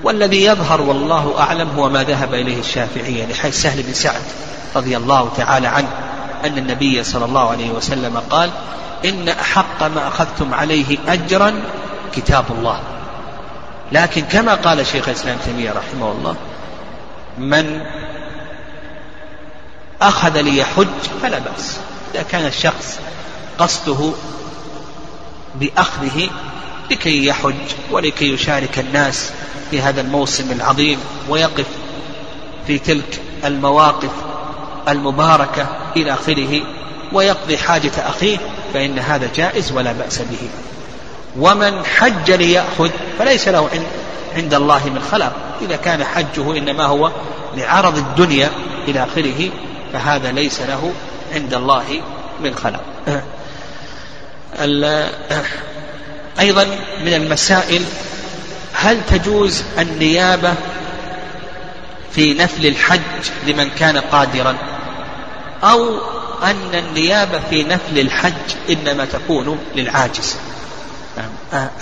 والذي 0.03 0.45
يظهر 0.45 0.81
والله 0.81 1.35
أعلم 1.39 1.71
هو 1.71 1.89
ما 1.89 2.03
ذهب 2.03 2.35
إليه 2.35 2.61
الشافعية 2.61 3.27
لحيث 3.27 3.63
سهل 3.63 3.83
بن 3.83 3.93
سعد 3.93 4.23
رضي 4.77 4.97
الله 4.97 5.31
تعالى 5.37 5.67
عنه 5.67 5.89
أن 6.45 6.59
النبي 6.59 7.05
صلى 7.05 7.25
الله 7.25 7.51
عليه 7.51 7.71
وسلم 7.71 8.23
قال 8.31 8.51
إن 9.05 9.29
أحق 9.29 9.83
ما 9.83 10.09
أخذتم 10.09 10.55
عليه 10.55 10.99
أجرا 11.09 11.63
كتاب 12.15 12.45
الله. 12.59 12.81
لكن 13.93 14.23
كما 14.23 14.55
قال 14.55 14.87
شيخ 14.87 15.09
الإسلام 15.09 15.39
تيمية 15.45 15.71
رحمه 15.71 16.13
الله 16.13 16.37
من 17.39 17.81
أخذ 20.03 20.41
ليحج 20.41 20.87
فلا 21.23 21.39
بأس. 21.39 21.79
إذا 22.15 22.23
كان 22.23 22.47
الشخص 22.47 22.99
قصده 23.59 24.11
بأخذه 25.55 26.29
لكي 26.91 27.27
يحج 27.27 27.55
ولكي 27.91 28.33
يشارك 28.33 28.79
الناس 28.79 29.33
في 29.71 29.81
هذا 29.81 30.01
الموسم 30.01 30.53
العظيم 30.53 30.99
ويقف 31.29 31.67
في 32.67 32.79
تلك 32.79 33.21
المواقف 33.45 34.11
المباركة 34.89 35.67
إلى 35.97 36.13
آخره 36.13 36.63
ويقضي 37.13 37.59
حاجة 37.59 37.93
أخيه 37.99 38.39
فإن 38.75 38.99
هذا 38.99 39.31
جائز 39.37 39.73
ولا 39.73 39.93
بأس 39.93 40.19
به. 40.19 40.49
ومن 41.39 41.85
حج 41.85 42.31
ليأخذ 42.31 42.91
فليس 43.19 43.49
له 43.49 43.69
عند 44.37 44.55
الله 44.55 44.91
من 44.91 45.01
خلق 45.11 45.33
إذا 45.63 45.77
كان 45.77 46.05
حجه 46.05 46.59
إنما 46.59 46.85
هو 46.85 47.13
لعرض 47.57 47.97
الدنيا 47.97 48.51
إلى 48.89 49.05
آخره 49.05 49.51
فهذا 49.93 50.33
ليس 50.33 50.61
له 50.61 50.93
عند 51.35 51.55
الله 51.55 51.85
من 52.43 52.55
خلق 52.55 52.81
أيضا 56.41 56.65
من 57.05 57.15
المسائل 57.15 57.85
هل 58.73 59.01
تجوز 59.11 59.63
النيابة 59.79 60.55
في 62.13 62.35
نفل 62.35 62.67
الحج 62.67 63.01
لمن 63.47 63.71
كان 63.71 63.99
قادرا؟ 63.99 64.57
أو 65.65 65.99
أن 66.43 66.75
النيابة 66.75 67.41
في 67.51 67.65
نفل 67.65 67.99
الحج 67.99 68.33
إنما 68.71 69.05
تكون 69.05 69.59
للعاجز. 69.77 70.37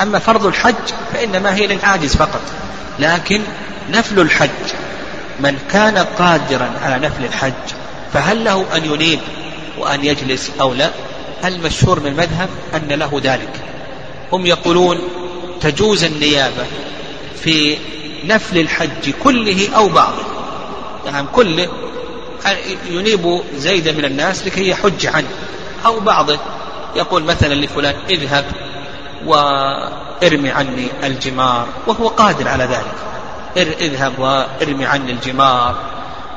أما 0.00 0.18
فرض 0.18 0.46
الحج 0.46 0.74
فإنما 1.12 1.54
هي 1.54 1.66
للعاجز 1.66 2.16
فقط. 2.16 2.40
لكن 2.98 3.42
نفل 3.90 4.20
الحج 4.20 4.48
من 5.40 5.58
كان 5.72 5.98
قادرا 5.98 6.70
على 6.82 7.06
نفل 7.06 7.24
الحج 7.24 7.52
فهل 8.12 8.44
له 8.44 8.66
أن 8.76 8.84
ينيب 8.84 9.20
وأن 9.78 10.04
يجلس 10.04 10.50
أو 10.60 10.74
لا؟ 10.74 10.90
المشهور 11.44 12.00
من 12.00 12.06
المذهب 12.06 12.48
أن 12.74 12.88
له 12.88 13.20
ذلك. 13.24 13.73
هم 14.34 14.46
يقولون 14.46 14.98
تجوز 15.60 16.04
النيابة 16.04 16.66
في 17.42 17.78
نفل 18.24 18.58
الحج 18.58 19.10
كله 19.24 19.68
أو 19.76 19.88
بعضه. 19.88 20.22
يعني 21.06 21.26
كله. 21.32 21.68
ينيب 22.90 23.40
زيدا 23.54 23.92
من 23.92 24.04
الناس 24.04 24.46
لكي 24.46 24.68
يحج 24.68 25.06
عنه 25.06 25.28
أو 25.86 26.00
بعضه. 26.00 26.38
يقول 26.96 27.24
مثلا 27.24 27.54
لفلان 27.54 27.94
اذهب 28.10 28.44
وارمي 29.26 30.50
عني 30.50 30.86
الجمار 31.04 31.66
وهو 31.86 32.08
قادر 32.08 32.48
على 32.48 32.64
ذلك. 32.64 32.94
اذهب 33.80 34.18
وارمي 34.18 34.86
عني 34.86 35.12
الجمار 35.12 35.76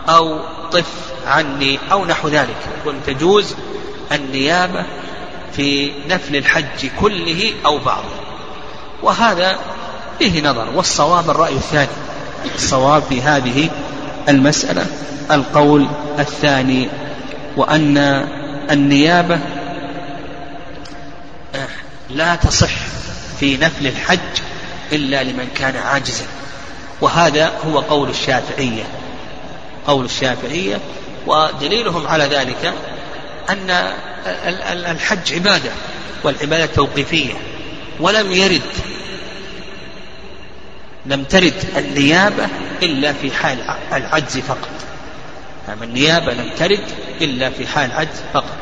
أو 0.10 0.40
طف 0.72 1.12
عني 1.28 1.80
أو 1.92 2.06
نحو 2.06 2.28
ذلك. 2.28 2.58
يقول 2.82 2.96
تجوز 3.08 3.56
النيابة 4.12 4.86
في 5.56 5.92
نفل 6.10 6.36
الحج 6.36 6.90
كله 7.00 7.54
أو 7.66 7.78
بعضه. 7.78 8.10
وهذا 9.04 9.60
فيه 10.20 10.42
نظر 10.42 10.70
والصواب 10.76 11.30
الرأي 11.30 11.54
الثاني. 11.56 11.88
الصواب 12.56 13.04
في 13.10 13.22
هذه 13.22 13.70
المسألة 14.30 14.86
القول 15.32 15.88
الثاني 16.20 16.90
وأن 17.58 17.98
النيابة 18.72 19.40
لا 22.10 22.36
تصح 22.36 22.72
في 23.40 23.58
نفل 23.58 23.88
الحج 23.88 24.42
إلا 24.92 25.24
لمن 25.24 25.48
كان 25.56 25.76
عاجزا. 25.76 26.26
وهذا 27.02 27.52
هو 27.68 27.80
قول 27.80 28.10
الشافعية. 28.10 28.84
قول 29.88 30.06
الشافعية 30.06 30.80
ودليلهم 31.28 32.08
على 32.08 32.24
ذلك 32.24 32.74
أن 33.50 33.70
الحج 34.70 35.34
عبادة 35.34 35.72
والعبادة 36.24 36.66
توقيفية 36.66 37.34
ولم 38.00 38.32
يرد 38.32 38.62
لم 41.06 41.24
ترد 41.24 41.54
النيابة 41.78 42.48
إلا 42.84 43.14
في 43.14 43.32
حال 43.32 43.58
العجز 43.94 44.38
فقط. 44.38 44.70
نعم 45.68 45.84
النيابة 45.84 46.34
لم 46.34 46.50
ترد 46.60 46.84
إلا 47.22 47.50
في 47.50 47.68
حال 47.68 47.92
العجز 47.92 48.22
فقط. 48.34 48.58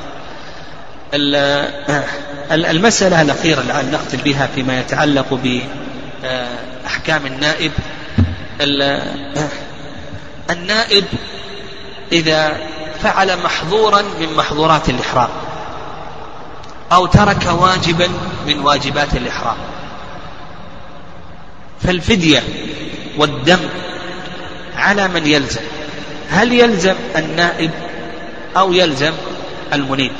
المسألة 2.52 3.22
الأخيرة 3.22 3.62
الآن 3.62 3.92
نختم 3.92 4.18
بها 4.18 4.50
فيما 4.56 4.80
يتعلق 4.80 5.40
بأحكام 6.24 7.26
النائب. 7.26 7.72
النائب 10.50 11.06
إذا 12.12 12.58
فعل 13.04 13.44
محظورا 13.44 14.02
من 14.02 14.34
محظورات 14.38 14.90
الإحرام 14.90 15.30
أو 16.92 17.06
ترك 17.06 17.46
واجبا 17.46 18.10
من 18.48 18.60
واجبات 18.60 19.14
الإحرام. 19.14 19.58
فالفدية 21.84 22.44
والدم 23.18 23.60
على 24.76 25.08
من 25.08 25.28
يلزم 25.28 25.62
هل 26.30 26.54
يلزم 26.54 26.96
النائب 27.16 27.72
أو 28.58 28.74
يلزم 28.74 29.14
المنيب؟ 29.74 30.12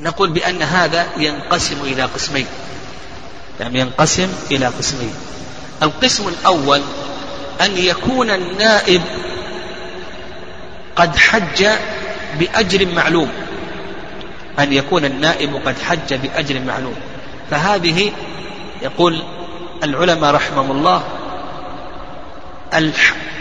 نقول 0.00 0.30
بأن 0.30 0.62
هذا 0.62 1.06
ينقسم 1.16 1.76
إلى 1.82 2.02
قسمين 2.02 2.46
يعني 3.60 3.78
ينقسم 3.78 4.28
إلى 4.50 4.66
قسمين. 4.66 5.14
القسم 5.82 6.28
الأول 6.28 6.80
أن 7.60 7.76
يكون 7.76 8.30
النائب 8.30 9.02
قد 10.96 11.16
حج 11.16 11.66
بأجر 12.38 12.86
معلوم. 12.94 13.30
أن 14.58 14.72
يكون 14.72 15.04
النائب 15.04 15.56
قد 15.66 15.78
حج 15.78 16.14
بأجر 16.14 16.60
معلوم. 16.60 16.94
فهذه 17.50 18.12
يقول 18.82 19.22
العلماء 19.82 20.34
رحمهم 20.34 20.70
الله 20.70 21.02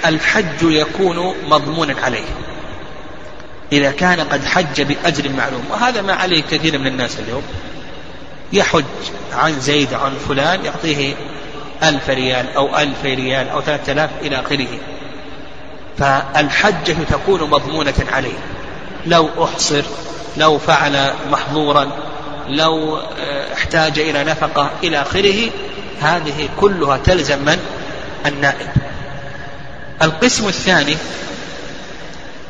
الحج 0.05 0.61
يكون 0.61 1.36
مضمونا 1.49 2.01
عليه. 2.01 2.26
إذا 3.72 3.91
كان 3.91 4.20
قد 4.20 4.45
حج 4.45 4.82
بأجر 4.82 5.30
معلوم. 5.30 5.63
وهذا 5.70 6.01
ما 6.01 6.13
عليه 6.13 6.41
كثير 6.41 6.78
من 6.78 6.88
الناس 6.88 7.20
اليوم. 7.20 7.43
يحج 8.53 8.84
عن 9.34 9.59
زيد 9.59 9.93
عن 9.93 10.11
فلان 10.30 10.65
يعطيه 10.65 11.15
ألف 11.84 12.09
ريال 12.09 12.55
أو 12.55 12.77
ألف 12.77 13.05
ريال 13.05 13.49
أو 13.49 13.61
ثلاثة 13.61 13.91
آلاف 13.91 14.09
إلى 14.21 14.39
آخره. 14.39 14.67
فالحجة 15.97 16.95
تكون 17.09 17.41
مضمونة 17.49 17.93
عليه. 18.11 18.38
لو 19.05 19.30
أحصر 19.43 19.84
لو 20.38 20.57
فعل 20.57 21.13
محظورا 21.32 21.91
لو 22.49 22.97
آه، 22.97 23.53
احتاج 23.53 23.99
إلى 23.99 24.23
نفقة 24.23 24.71
إلى 24.84 25.01
آخره 25.01 25.49
هذه 26.01 26.49
كلها 26.59 26.97
تلزم 26.97 27.39
من؟ 27.39 27.59
النائب. 28.25 28.69
القسم 30.01 30.47
الثاني 30.47 30.97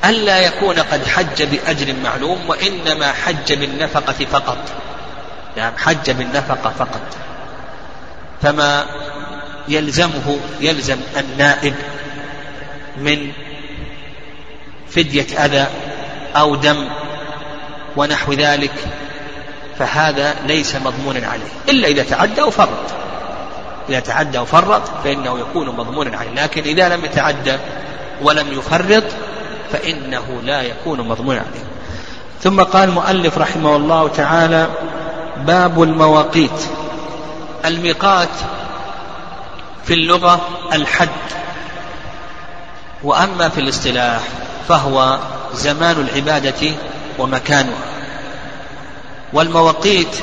ألا 0.06 0.40
يكون 0.40 0.80
قد 0.80 1.08
حج 1.08 1.44
بأجر 1.44 1.94
معلوم 2.04 2.40
وإنما 2.48 3.12
حج 3.12 3.54
بالنفقة 3.54 4.26
فقط. 4.32 4.58
يعني 5.58 5.78
حج 5.78 6.12
بالنفقة 6.12 6.74
فقط. 6.80 7.02
فما 8.42 8.86
يلزمه 9.70 10.38
يلزم 10.62 10.98
النائب 11.18 11.74
من 12.98 13.32
فدية 14.90 15.46
أذى 15.46 15.68
أو 16.36 16.56
دم 16.56 16.90
ونحو 17.98 18.34
ذلك 18.34 18.74
فهذا 19.80 20.36
ليس 20.46 20.76
مضمونا 20.76 21.28
عليه. 21.28 21.52
إلا 21.70 21.88
إذا 21.88 22.04
تعدى 22.04 22.42
أو 22.42 22.52
فرط 22.52 22.94
إذا 23.90 24.00
تعدى 24.00 24.38
أو 24.38 24.46
فرط 24.46 24.82
فإنه 25.04 25.40
يكون 25.40 25.68
مضمونا 25.70 26.18
عليه. 26.18 26.44
لكن 26.44 26.62
إذا 26.64 26.90
لم 26.90 27.06
يتعدى 27.06 27.58
ولم 28.22 28.48
يفرط 28.54 29.04
فإنه 29.72 30.42
لا 30.44 30.62
يكون 30.62 31.02
مضمونا 31.02 31.40
عليه. 31.40 31.66
ثم 32.42 32.62
قال 32.62 32.90
المؤلف 32.90 33.38
رحمه 33.38 33.76
الله 33.76 34.08
تعالى 34.08 34.68
باب 35.46 35.84
المواقيت. 35.84 36.62
الميقات 37.66 38.30
في 39.90 39.96
اللغة 39.96 40.42
الحد. 40.74 41.10
وأما 43.04 43.50
في 43.50 43.62
الاصطلاح 43.62 44.22
فهو 44.68 45.20
زمان 45.54 46.08
العبادة 46.10 46.72
ومكانها. 47.20 47.84
والمواقيت 49.34 50.16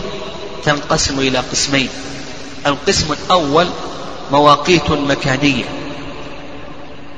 تنقسم 0.64 1.18
إلى 1.18 1.38
قسمين. 1.38 1.88
القسم 2.66 3.12
الأول 3.12 3.66
مواقيت 4.32 4.90
مكانية 4.90 5.64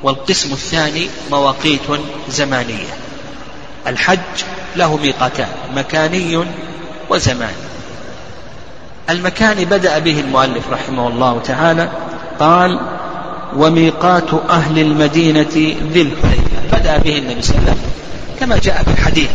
والقسم 0.03 0.53
الثاني 0.53 1.09
مواقيت 1.31 1.81
زمانية. 2.29 2.93
الحج 3.87 4.43
له 4.75 4.97
ميقاتان 4.97 5.49
مكاني 5.75 6.45
وزماني 7.09 7.69
المكان 9.09 9.65
بدأ 9.65 9.99
به 9.99 10.19
المؤلف 10.19 10.69
رحمه 10.71 11.07
الله 11.07 11.41
تعالى 11.45 11.89
قال 12.39 12.79
وميقات 13.55 14.33
أهل 14.49 14.79
المدينة 14.79 15.47
ذي 15.91 16.01
الحليفة. 16.01 16.77
بدأ 16.77 16.97
به 16.97 17.17
النبي 17.17 17.41
صلى 17.41 17.57
الله 17.57 17.69
عليه 17.69 17.79
وسلم 17.79 17.91
كما 18.39 18.57
جاء 18.57 18.83
في 18.83 18.91
الحديث. 18.91 19.29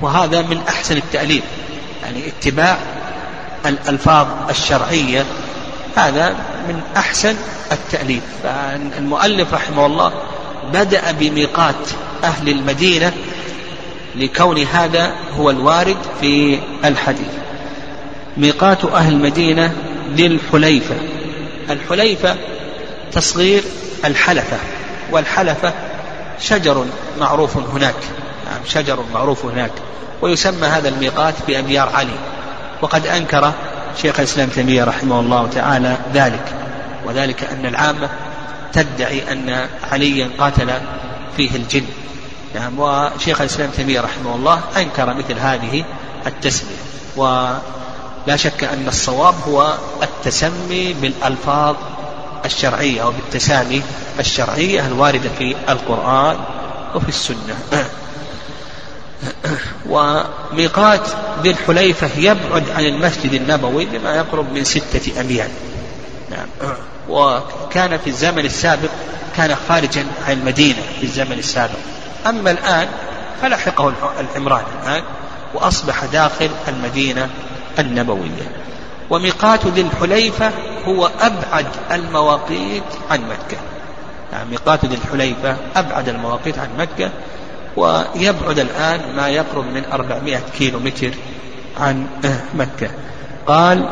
وهذا 0.00 0.42
من 0.42 0.60
أحسن 0.68 0.96
التأليف 0.96 1.42
يعني 2.02 2.28
اتباع 2.28 2.78
الألفاظ 3.66 4.26
الشرعية. 4.50 5.24
هذا 5.96 6.36
من 6.68 6.80
أحسن 6.96 7.34
التأليف. 7.72 8.22
فالمؤلف 8.42 9.54
رحمه 9.54 9.86
الله 9.86 10.12
بدأ 10.72 11.12
بميقات 11.12 11.88
أهل 12.24 12.48
المدينة 12.48 13.12
لكون 14.16 14.58
هذا 14.58 15.14
هو 15.38 15.50
الوارد 15.50 15.96
في 16.20 16.58
الحديث. 16.84 17.28
ميقات 18.36 18.84
أهل 18.84 19.12
المدينة 19.12 19.72
للحليفة 20.16 20.54
الحليفة. 20.54 21.13
تصغير 23.12 23.62
الحلفة 24.04 24.56
والحلفة 25.10 25.72
شجر 26.40 26.86
معروف 27.20 27.56
هناك 27.56 27.94
نعم 28.50 28.60
شجر 28.66 29.04
معروف 29.14 29.44
هناك 29.44 29.72
ويسمى 30.22 30.66
هذا 30.66 30.88
الميقات 30.88 31.34
بأبيار 31.48 31.88
علي 31.88 32.18
وقد 32.82 33.06
أنكر 33.06 33.52
شيخ 34.02 34.18
الإسلام 34.18 34.48
تيمية 34.48 34.84
رحمه 34.84 35.20
الله 35.20 35.48
تعالى 35.54 35.96
ذلك 36.14 36.44
وذلك 37.06 37.44
أن 37.44 37.66
العامة 37.66 38.08
تدعي 38.72 39.32
أن 39.32 39.68
عليا 39.92 40.30
قاتل 40.38 40.70
فيه 41.36 41.56
الجن 41.56 41.84
نعم 42.54 42.78
وشيخ 42.78 43.40
الإسلام 43.40 43.70
تيمية 43.70 44.00
رحمه 44.00 44.34
الله 44.34 44.60
أنكر 44.76 45.14
مثل 45.14 45.38
هذه 45.38 45.84
التسمية 46.26 46.76
ولا 48.26 48.36
شك 48.36 48.64
أن 48.64 48.88
الصواب 48.88 49.34
هو 49.48 49.74
التسمي 50.02 50.92
بالألفاظ 50.92 51.76
الشرعية 52.44 53.02
أو 53.02 53.10
بالتسامي 53.10 53.82
الشرعية 54.20 54.86
الواردة 54.86 55.28
في 55.38 55.56
القرآن 55.68 56.36
وفي 56.94 57.08
السنة. 57.08 57.56
وميقات 59.90 61.08
ذي 61.42 61.50
الحليفة 61.50 62.10
يبعد 62.16 62.70
عن 62.70 62.84
المسجد 62.84 63.32
النبوي 63.32 63.84
بما 63.84 64.14
يقرب 64.16 64.52
من 64.52 64.64
ستة 64.64 65.20
أميال 65.20 65.50
نعم. 66.30 66.46
وكان 67.08 67.98
في 67.98 68.10
الزمن 68.10 68.44
السابق 68.44 68.90
كان 69.36 69.56
خارجا 69.68 70.06
عن 70.26 70.32
المدينة 70.32 70.82
في 71.00 71.06
الزمن 71.06 71.38
السابق. 71.38 71.78
أما 72.26 72.50
الآن 72.50 72.88
فلحقه 73.42 73.92
العمران 74.20 74.64
الآن 74.82 75.02
وأصبح 75.54 76.04
داخل 76.04 76.50
المدينة 76.68 77.30
النبوية. 77.78 78.48
وميقات 79.10 79.66
ذي 79.66 79.80
الحليفة 79.80 80.50
هو 80.84 81.10
أبعد 81.20 81.66
المواقيت 81.90 82.82
عن 83.10 83.20
مكة. 83.20 83.56
يعني 84.32 84.50
ميقات 84.50 84.84
ذي 84.84 84.94
الحليفة 84.94 85.56
أبعد 85.76 86.08
المواقيت 86.08 86.58
عن 86.58 86.68
مكة 86.78 87.10
ويبعد 87.76 88.58
الآن 88.58 89.00
ما 89.16 89.28
يقرب 89.28 89.64
من 89.64 89.82
أربعمائة 89.92 90.40
كيلو 90.58 90.78
متر 90.78 91.10
عن 91.80 92.06
مكة. 92.54 92.90
قال 93.46 93.88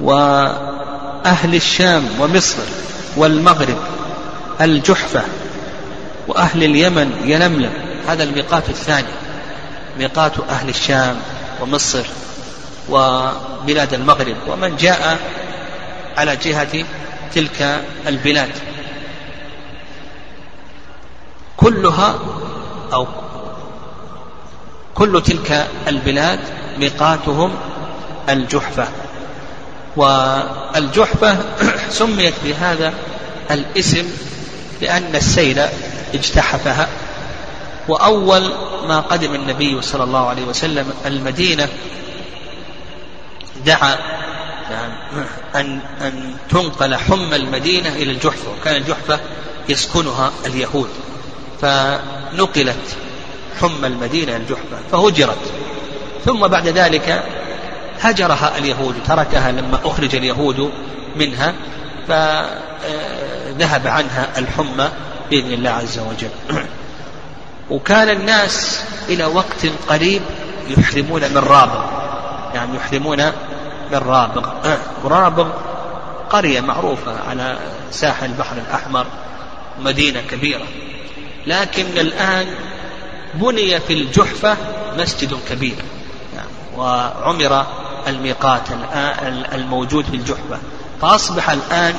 وأهل 0.00 1.54
الشام 1.54 2.04
ومصر 2.20 2.62
والمغرب 3.16 3.76
الجحفة 4.60 5.22
وأهل 6.28 6.64
اليمن 6.64 7.12
يلملم 7.24 7.72
هذا 8.08 8.22
الميقات 8.22 8.68
الثاني 8.68 9.08
ميقات 9.98 10.32
أهل 10.50 10.68
الشام 10.68 11.16
ومصر 11.64 12.06
وبلاد 12.90 13.94
المغرب 13.94 14.36
ومن 14.48 14.76
جاء 14.76 15.18
على 16.16 16.36
جهة 16.36 16.84
تلك 17.34 17.84
البلاد. 18.06 18.50
كلها 21.56 22.18
أو 22.92 23.06
كل 24.94 25.22
تلك 25.22 25.66
البلاد 25.88 26.40
ميقاتهم 26.78 27.54
الجحفة. 28.28 28.88
والجحفة 29.96 31.36
سميت 31.90 32.34
بهذا 32.44 32.94
الاسم 33.50 34.04
لأن 34.80 35.16
السيل 35.16 35.62
اجتحفها. 36.14 36.88
وأول 37.88 38.52
ما 38.88 39.00
قدم 39.00 39.34
النبي 39.34 39.82
صلى 39.82 40.04
الله 40.04 40.28
عليه 40.28 40.44
وسلم 40.44 40.92
المدينة 41.06 41.68
دعا 43.66 43.98
أن 45.54 45.80
أن 46.00 46.34
تنقل 46.50 46.96
حمى 46.96 47.36
المدينة 47.36 47.88
إلى 47.88 48.12
الجحفة 48.12 48.50
وكان 48.60 48.76
الجحفة 48.76 49.20
يسكنها 49.68 50.32
اليهود. 50.46 50.88
فنقلت 51.62 52.96
حمى 53.60 53.86
المدينة 53.86 54.36
الجحفة 54.36 54.76
فهجرت. 54.92 55.52
ثم 56.24 56.46
بعد 56.46 56.68
ذلك 56.68 57.24
هجرها 58.00 58.58
اليهود 58.58 58.94
تركها 59.06 59.52
لما 59.52 59.80
أخرج 59.84 60.14
اليهود 60.16 60.70
منها 61.16 61.54
فذهب 62.08 63.86
عنها 63.86 64.28
الحمى 64.38 64.88
بإذن 65.30 65.52
الله 65.52 65.70
عز 65.70 65.98
وجل. 65.98 66.64
وكان 67.70 68.08
الناس 68.08 68.80
إلى 69.08 69.24
وقت 69.24 69.66
قريب 69.88 70.22
يحرمون 70.68 71.20
من 71.20 71.38
رابغ. 71.38 71.84
يعني 72.54 72.76
يحرمون 72.76 73.26
من 73.92 73.98
رابغ. 73.98 74.48
رابغ 75.14 75.48
قرية 76.30 76.60
معروفة 76.60 77.20
على 77.28 77.58
ساحل 77.90 78.26
البحر 78.26 78.56
الأحمر 78.56 79.06
مدينة 79.80 80.20
كبيرة. 80.30 80.64
لكن 81.46 81.86
الآن 81.96 82.46
بني 83.34 83.80
في 83.80 83.92
الجحفة 83.92 84.56
مسجد 84.98 85.38
كبير. 85.50 85.76
وعمر 86.76 87.66
الميقات 88.06 88.62
الموجود 89.52 90.04
في 90.04 90.16
الجحفة. 90.16 90.58
فأصبح 91.02 91.50
الآن 91.50 91.94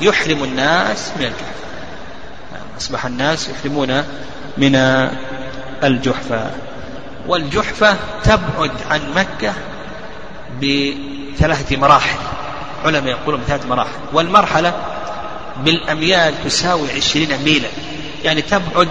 يحرم 0.00 0.44
الناس 0.44 1.10
من 1.16 1.24
الجحفة. 1.24 1.62
أصبح 2.78 3.06
الناس 3.06 3.48
يحرمون 3.48 4.04
من 4.58 4.74
الجحفة. 5.84 6.50
والجحفة 7.26 7.96
تبعد 8.24 8.70
عن 8.90 9.00
مكة 9.16 9.54
بثلاثة 10.62 11.76
مراحل. 11.76 12.18
علماء 12.84 13.10
يقولون 13.10 13.40
بثلاث 13.40 13.66
مراحل. 13.66 13.90
والمرحلة 14.12 14.74
بالأميال 15.64 16.34
تساوي 16.44 16.92
عشرين 16.96 17.42
ميلا. 17.44 17.68
يعني 18.24 18.42
تبعد 18.42 18.88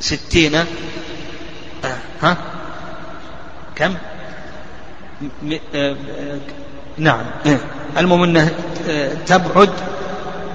ستين 0.00 0.54
آه، 0.54 0.66
ها؟ 2.22 2.36
كم. 3.76 3.94
آه... 5.74 5.96
نعم. 6.98 7.26
المهم 7.98 8.22
إنها 8.22 8.50
تبعد 9.26 9.70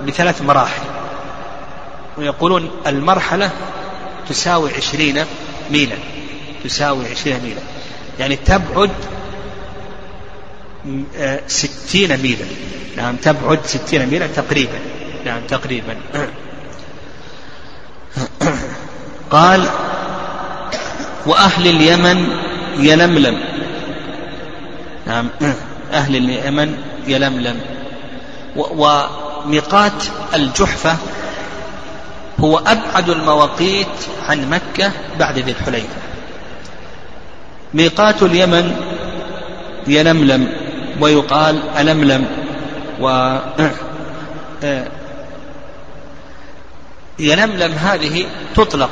بثلاث 0.07 0.41
مراحل. 0.41 0.81
ويقولون 2.19 2.71
المرحلة 2.87 3.51
تساوي 4.29 4.73
عشرين 4.73 5.25
ميلا. 5.71 5.95
تساوي 6.63 7.05
عشرين 7.11 7.39
ميلا. 7.43 7.61
يعني 8.19 8.35
تبعد 8.35 8.91
ستين 11.47 12.17
ميلا. 12.17 12.45
نعم 12.97 13.15
تبعد 13.15 13.59
ستين 13.65 14.05
ميلا 14.05 14.27
تقريبا. 14.27 14.79
نعم 15.25 15.41
تقريبا. 15.47 15.97
قال 19.31 19.69
وأهل 21.25 21.67
اليمن 21.67 22.27
يلملم. 22.79 23.39
نعم 25.07 25.29
أهل 25.93 26.15
اليمن 26.15 26.77
يلملم. 27.07 27.59
وميقات 28.55 30.03
الجحفة 30.35 30.97
هو 32.39 32.57
أبعد 32.57 33.09
المواقيت 33.09 33.87
عن 34.29 34.49
مكة 34.49 34.91
بعد 35.19 35.37
ذي 35.39 35.51
الحليفة. 35.51 35.95
ميقات 37.73 38.23
اليمن 38.23 38.75
يلملم 39.87 40.47
ويقال 41.01 41.69
ألملم 41.77 42.25
و 43.01 43.37
يلملم 47.19 47.71
هذه 47.71 48.25
تطلق 48.55 48.89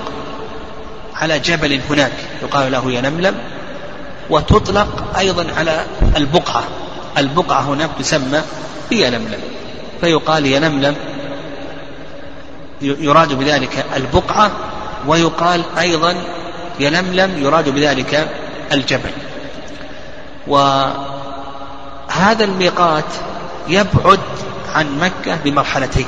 على 1.16 1.40
جبل 1.40 1.80
هناك 1.90 2.12
يقال 2.42 2.72
له 2.72 2.92
يلملم 2.92 3.36
وتطلق 4.30 5.18
أيضا 5.18 5.48
على 5.58 5.86
البقعة. 6.18 6.64
البقعة 7.18 7.62
هناك 7.62 7.90
تسمى 8.00 8.42
يلملم 8.92 9.40
فيقال 10.02 10.46
يلملم 10.46 10.96
يراد 12.82 13.34
بذلك 13.34 13.86
البقعة 13.96 14.52
ويقال 15.08 15.64
أيضا 15.80 16.16
يلملم 16.80 17.44
يراد 17.44 17.70
بذلك 17.70 18.30
الجبل. 18.74 19.10
وهذا 20.48 22.44
الميقات 22.44 23.06
يبعد 23.68 24.20
عن 24.74 25.00
مكة 25.00 25.38
بمرحلتين. 25.44 26.06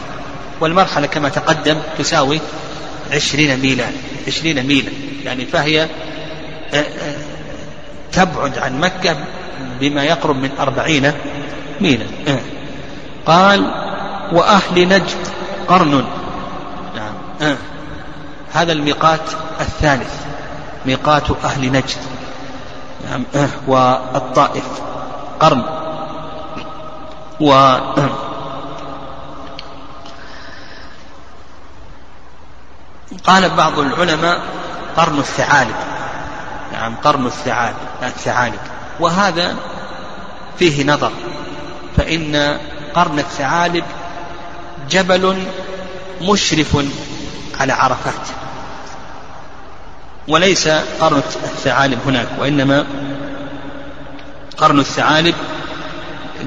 والمرحلة 0.62 1.08
كما 1.08 1.30
تقدم 1.30 1.78
تساوي 1.98 2.40
عشرين 3.12 3.60
ميلا 3.60 3.86
عشرين 4.28 4.68
ميلا. 4.68 4.92
يعني 5.24 5.46
فهي 5.46 5.82
آه، 5.84 5.88
آه، 6.76 7.16
تبعد 8.12 8.58
عن 8.58 8.80
مكة 8.80 9.18
بما 9.80 10.04
يقرب 10.04 10.36
من 10.36 10.50
أربعين 10.60 11.12
ميلا. 11.82 12.06
آه. 12.28 12.40
قال 13.26 13.72
وأهل 14.32 14.88
نجد 14.88 15.28
قرن. 15.68 16.19
هذا 18.54 18.72
الميقات 18.72 19.22
الثالث 19.60 20.14
ميقات 20.86 21.32
أهل 21.44 21.72
نجد 21.72 21.98
نعم 23.10 23.26
والطائف 23.68 24.64
قرن. 25.40 25.64
و 27.40 27.52
قال 33.24 33.50
بعض 33.50 33.80
العلماء 33.80 34.42
قرن 34.98 35.20
الثعالب. 35.20 35.76
نعم 36.74 36.96
قرن 36.96 37.26
الثعالب 37.26 37.76
الثعالب. 38.04 38.60
وهذا 39.00 39.56
فيه 40.60 40.84
نظر 40.84 41.12
فإن 41.98 42.60
قرن 42.94 43.20
الثعالب 43.20 43.84
جبل 44.90 45.44
مشرف 46.22 46.78
على 47.60 47.74
عرفات. 47.74 48.28
وليس 50.28 50.68
قرن 51.02 51.18
الثعالب 51.44 52.00
هناك 52.06 52.28
وإنما 52.40 52.86
قرن 54.58 54.80
الثعالب 54.80 55.36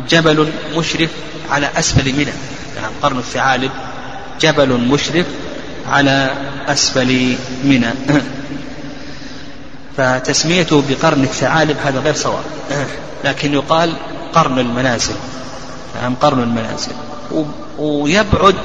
جبل 0.09 0.53
مشرف 0.77 1.11
على 1.51 1.69
أسفل 1.79 2.13
منى. 2.13 2.33
نعم 2.77 2.93
قرن 3.03 3.19
الثعالب 3.19 3.71
جبل 4.41 4.69
مشرف 4.69 5.27
على 5.89 6.31
أسفل 6.69 7.37
منى. 7.65 7.91
فتسميته 9.97 10.85
بقرن 10.89 11.23
الثعالب 11.23 11.77
هذا 11.85 12.01
غير 12.01 12.15
صواب. 12.15 12.45
لكن 13.25 13.53
يقال 13.53 13.95
قرن 14.35 14.59
المنازل. 14.59 15.15
نعم 16.03 16.15
قرن 16.15 16.43
المنازل. 16.43 16.93
ويبعد 17.79 18.57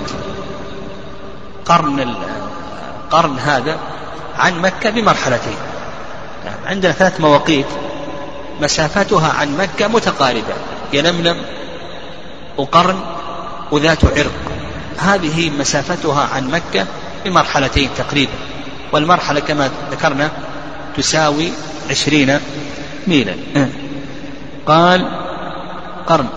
قرن 1.68 2.16
قرن 3.12 3.40
هذا 3.40 3.78
عن 4.38 4.62
مكة 4.62 4.90
بمرحلتين. 4.90 5.58
نعم 6.46 6.56
عندنا 6.66 6.92
ثلاث 6.92 7.22
مواقيت 7.22 7.66
مسافتها 8.62 9.34
عن 9.34 9.58
مكة 9.58 9.88
متقاربة 9.88 10.54
يلملم 10.94 11.38
وقرن 12.58 13.00
وذات 13.72 14.06
عرق. 14.06 14.32
هذه 14.98 15.50
مسافتها 15.60 16.30
عن 16.36 16.52
مكة 16.52 16.86
بمرحلتين 17.26 17.90
تقريبا 17.98 18.34
والمرحلة 18.92 19.40
كما 19.40 19.70
ذكرنا 19.92 20.32
تساوي 20.98 21.52
عشرين 21.90 22.40
ميلا. 23.08 23.36
قال 24.68 25.12
قرن 26.08 26.28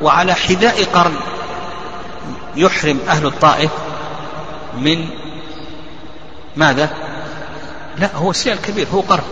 وعلى 0.00 0.34
حذاء 0.34 0.84
قرن 0.84 1.14
يحرم 2.56 2.98
أهل 3.08 3.26
الطائف 3.26 3.70
من 4.78 5.08
ماذا؟ 6.56 6.90
لا 7.98 8.16
هو 8.16 8.30
السيل 8.30 8.52
الكبير 8.52 8.86
هو 8.92 9.00
قرن 9.00 9.22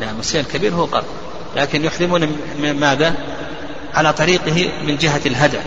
نعم 0.00 0.20
السيل 0.20 0.40
الكبير 0.40 0.74
هو 0.74 0.84
قرن 0.84 1.06
لكن 1.56 1.84
يحرمون 1.84 2.36
من 2.58 2.80
ماذا؟ 2.80 3.14
على 3.94 4.12
طريقه 4.12 4.70
من 4.86 4.96
جهة 4.96 5.20
الهدى. 5.26 5.58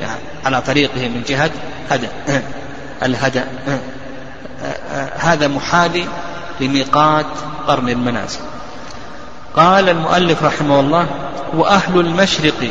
يعني 0.00 0.20
على 0.44 0.60
طريقه 0.62 1.08
من 1.08 1.22
جهة 1.28 1.50
هدى. 1.90 2.08
الهدى. 3.02 3.42
هذا 5.28 5.48
محاذي 5.48 6.08
لميقات 6.60 7.26
قرن 7.66 7.88
المنازل. 7.88 8.40
قال 9.56 9.88
المؤلف 9.88 10.42
رحمه 10.42 10.80
الله 10.80 11.06
وأهل 11.54 12.00
المشرق 12.00 12.70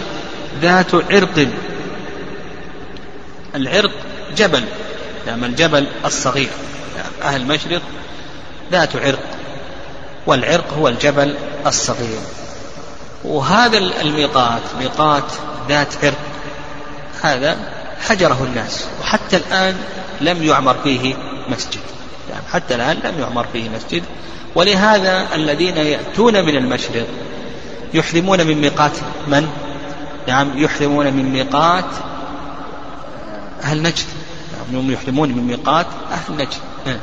ذات 0.62 0.96
عرق. 0.96 1.48
العرق 3.56 3.92
جبل. 4.38 4.64
يعني 5.28 5.46
الجبل 5.46 5.88
الصغير. 6.06 6.50
يعني 6.96 7.36
أهل 7.36 7.42
المشرق 7.42 7.82
ذات 8.72 8.96
عرق 8.96 9.20
والعرق 10.28 10.74
هو 10.74 10.88
الجبل 10.88 11.36
الصغير. 11.66 12.20
وهذا 13.24 13.78
الميقات 13.78 14.62
ميقات 14.80 15.24
ذات 15.70 15.88
عرق. 16.04 16.18
هذا 17.22 17.58
حجره 18.10 18.44
الناس 18.44 18.86
وحتى 19.02 19.38
الآن 19.38 19.76
لم 20.22 20.44
يعمر 20.44 20.76
فيه 20.84 21.16
مسجد. 21.50 21.82
يعني 22.30 22.44
حتى 22.52 22.76
الآن 22.76 22.98
لم 23.04 23.20
يعمر 23.20 23.46
فيه 23.54 23.70
مسجد. 23.70 24.04
ولهذا 24.56 25.28
الذين 25.36 25.78
يأتون 25.78 26.46
من 26.46 26.56
المشرق 26.56 27.08
يحرمون 27.94 28.48
من 28.48 28.62
ميقات 28.62 28.92
من؟ 29.28 29.50
نعم 30.28 30.52
يحرمون 30.56 31.14
من 31.14 31.30
ميقات 31.30 31.86
أهل 33.64 33.82
نجد 33.82 34.06
نعم 34.72 34.92
يحرمون 34.92 35.30
من 35.30 35.44
ميقات 35.48 35.88
أهل 36.12 36.34
نجد 36.34 37.00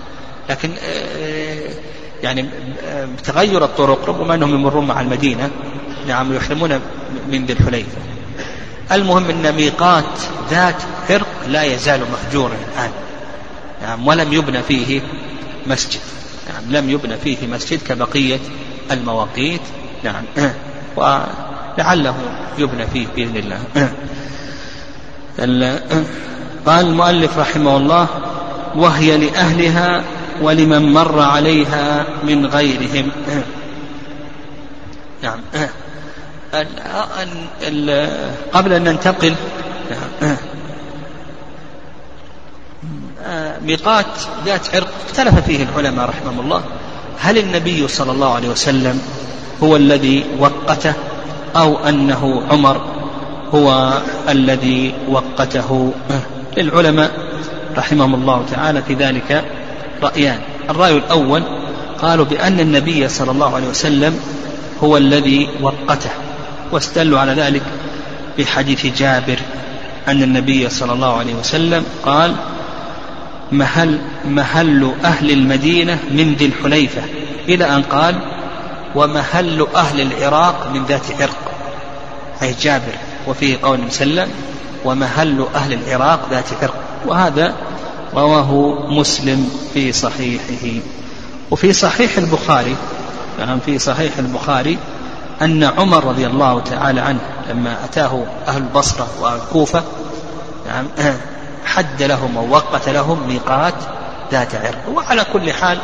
لكن 0.50 0.70
آه، 0.82 1.70
يعني 2.22 2.46
بتغير 3.18 3.64
الطرق 3.64 4.08
ربما 4.08 4.34
أنهم 4.34 4.54
يمرون 4.54 4.86
مع 4.86 5.00
المدينة. 5.00 5.50
نعم 6.08 6.34
يحرمون 6.34 6.80
من 7.28 7.46
ذي 7.46 7.52
الحليفة. 7.52 7.98
المهم 8.92 9.30
أن 9.30 9.52
ميقات 9.52 10.04
ذات 10.50 10.82
فرق 11.08 11.26
لا 11.48 11.62
يزال 11.62 12.00
مهجورا 12.00 12.54
الآن. 12.72 12.90
نعم 13.82 14.06
ولم 14.06 14.32
يبنى 14.32 14.62
فيه 14.62 15.00
مسجد. 15.66 16.00
نعم 16.48 16.76
لم 16.76 16.90
يبنى 16.90 17.16
فيه 17.16 17.46
مسجد 17.46 17.82
كبقية 17.82 18.40
المواقيت. 18.90 19.60
نعم 20.04 20.24
ولعله 20.96 22.14
يبنى 22.58 22.86
فيه 22.86 23.06
بإذن 23.16 23.36
الله. 23.36 23.60
قال 26.66 26.86
المؤلف 26.86 27.38
رحمه 27.38 27.76
الله 27.76 28.06
وهي 28.74 29.16
لأهلها 29.16 30.04
ولمن 30.42 30.92
مر 30.92 31.20
عليها 31.20 32.04
من 32.22 32.46
غيرهم. 32.46 33.10
نعم. 35.22 35.40
قبل 38.52 38.72
أن 38.72 38.84
ننتقل 38.84 39.34
نعم. 39.90 40.36
ميقات 43.62 44.06
ذات 44.44 44.74
عرق 44.74 44.88
اختلف 45.08 45.40
فيه 45.46 45.62
العلماء 45.62 46.08
رحمهم 46.08 46.40
الله. 46.40 46.62
هل 47.18 47.38
النبي 47.38 47.88
صلى 47.88 48.12
الله 48.12 48.34
عليه 48.34 48.48
وسلم 48.48 49.02
هو 49.62 49.76
الذي 49.76 50.24
وقته 50.38 50.94
أو 51.56 51.78
أنه 51.88 52.42
عمر 52.50 52.80
هو 53.54 53.98
الذي 54.28 54.94
وقته؟ 55.08 55.92
للعلماء 56.56 57.10
رحمهم 57.76 58.14
الله 58.14 58.44
تعالى 58.50 58.82
في 58.82 58.94
ذلك 58.94 59.44
رأيان. 60.02 60.38
الرأي 60.70 60.96
الأول 60.96 61.42
قالوا 62.02 62.24
بأن 62.24 62.60
النبي 62.60 63.08
صلى 63.08 63.30
الله 63.30 63.54
عليه 63.54 63.68
وسلم 63.68 64.20
هو 64.82 64.96
الذي 64.96 65.48
وقته 65.62 66.10
واستدلوا 66.72 67.20
على 67.20 67.32
ذلك 67.32 67.62
بحديث 68.38 68.86
جابر 68.86 69.38
أن 70.08 70.22
النبي 70.22 70.68
صلى 70.68 70.92
الله 70.92 71.18
عليه 71.18 71.34
وسلم 71.34 71.84
قال 72.04 72.34
محل 73.52 73.98
محل 74.24 74.92
أهل 75.04 75.30
المدينة 75.30 75.98
من 76.10 76.34
ذي 76.34 76.46
الحليفة. 76.46 77.02
إلى 77.48 77.64
أن 77.64 77.82
قال 77.82 78.14
ومحل 78.94 79.66
أهل 79.74 80.00
العراق 80.00 80.70
من 80.74 80.84
ذات 80.84 81.20
عرق. 81.20 81.52
أي 82.42 82.54
جابر 82.62 82.94
وفيه 83.26 83.58
قول 83.62 83.80
مسلم 83.80 84.28
ومحل 84.84 85.46
أهل 85.54 85.72
العراق 85.72 86.20
ذات 86.30 86.44
عرق 86.62 86.74
وهذا 87.06 87.54
رواه 88.14 88.78
مسلم 88.88 89.50
في 89.74 89.92
صحيحه. 89.92 90.80
وفي 91.50 91.72
صحيح 91.72 92.18
البخاري 92.18 92.76
نعم 93.38 93.58
في 93.60 93.78
صحيح 93.78 94.18
البخاري 94.18 94.78
أن 95.42 95.64
عمر 95.64 96.04
رضي 96.04 96.26
الله 96.26 96.60
تعالى 96.60 97.00
عنه 97.00 97.20
لما 97.50 97.84
أتاه 97.84 98.24
أهل 98.48 98.62
البصرة 98.62 99.08
وأهل 99.20 99.40
الكوفة 99.40 99.82
نعم 100.66 100.86
حد 101.64 102.02
لهم 102.02 102.36
أو 102.36 102.50
وقت 102.50 102.88
لهم 102.88 103.28
ميقات 103.28 103.74
ذات 104.32 104.54
عرق. 104.54 104.88
وعلى 104.94 105.24
كل 105.32 105.52
حال 105.52 105.78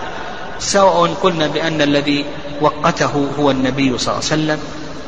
سواء 0.59 1.15
قلنا 1.23 1.47
بأن 1.47 1.83
الذي 1.83 2.25
وقته 2.61 3.29
هو 3.39 3.51
النبي 3.51 3.99
صلى 3.99 4.15
الله 4.15 4.31
عليه 4.31 4.43
وسلم 4.43 4.59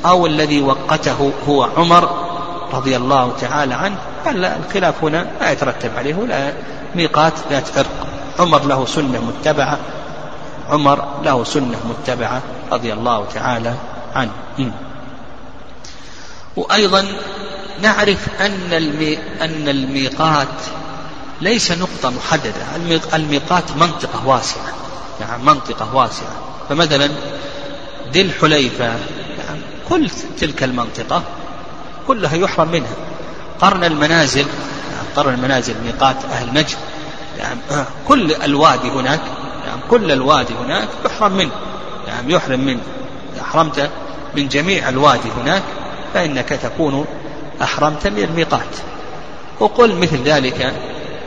أو 0.06 0.26
الذي 0.26 0.62
وقته 0.62 1.32
هو 1.48 1.68
عمر 1.76 2.27
رضي 2.72 2.96
الله 2.96 3.36
تعالى 3.40 3.74
عنه 3.74 3.98
الخلاف 4.26 5.04
هنا 5.04 5.26
لا 5.40 5.50
يترتب 5.50 5.90
عليه 5.96 6.14
ولا 6.14 6.52
ميقات 6.94 7.32
ذات 7.50 7.78
عرق 7.78 8.06
عمر 8.38 8.64
له 8.64 8.86
سنة 8.86 9.20
متبعة 9.20 9.78
عمر 10.68 11.04
له 11.24 11.44
سنة 11.44 11.78
متبعة 11.84 12.42
رضي 12.72 12.92
الله 12.92 13.26
تعالى 13.34 13.74
عنه. 14.14 14.30
وأيضا 16.56 17.06
نعرف 17.82 18.28
أن 18.40 18.72
أن 19.40 19.68
الميقات 19.68 20.48
ليس 21.40 21.72
نقطة 21.72 22.10
محددة 22.10 22.96
الميقات 23.14 23.76
منطقة 23.76 24.26
واسعة 24.26 24.72
يعني 25.20 25.42
منطقة 25.42 25.94
واسعة. 25.94 26.32
فمثلا 26.68 27.10
ذي 28.12 28.22
الحليفة 28.22 28.84
يعني 28.84 29.60
كل 29.88 30.10
تلك 30.38 30.62
المنطقة 30.62 31.22
كلها 32.08 32.36
يحرم 32.36 32.68
منها. 32.70 32.94
قرن 33.60 33.84
المنازل 33.84 34.46
قرن 35.16 35.34
المنازل 35.34 35.74
ميقات 35.84 36.16
أهل 36.24 36.48
نجد 36.52 36.76
يعني 37.38 37.60
كل 38.08 38.32
الوادي 38.32 38.88
هناك 38.88 39.20
يعني 39.66 39.80
كل 39.90 40.12
الوادي 40.12 40.54
هناك 40.54 40.88
يحرم 41.04 41.32
منه. 41.32 41.52
يعني 42.06 42.32
يحرم 42.32 42.60
منه. 42.60 42.80
أحرمت 43.40 43.90
من 44.36 44.48
جميع 44.48 44.88
الوادي 44.88 45.28
هناك 45.42 45.62
فإنك 46.14 46.48
تكون 46.48 47.04
أحرمت 47.62 48.06
من 48.06 48.22
الميقات. 48.22 48.76
وقل 49.60 49.94
مثل 49.94 50.22
ذلك 50.22 50.60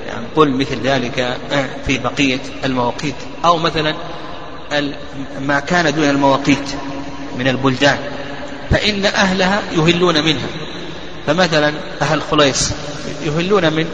يعني 0.08 0.26
قل 0.36 0.52
مثل 0.52 0.82
ذلك 0.82 1.38
في 1.86 1.98
بقية 1.98 2.40
المواقيت. 2.66 3.16
أو 3.46 3.58
مثلا 3.58 3.96
ما 5.42 5.60
كان 5.60 5.94
دون 5.94 6.10
المواقيت 6.10 6.70
من 7.38 7.48
البلدان. 7.48 8.00
فإن 8.72 9.06
أهلها 9.06 9.62
يهلون 9.72 10.24
منها. 10.24 10.48
فمثلا 11.28 11.74
أهل 12.02 12.22
قليص 12.22 12.72
يهلون 13.26 13.74
من 13.74 13.88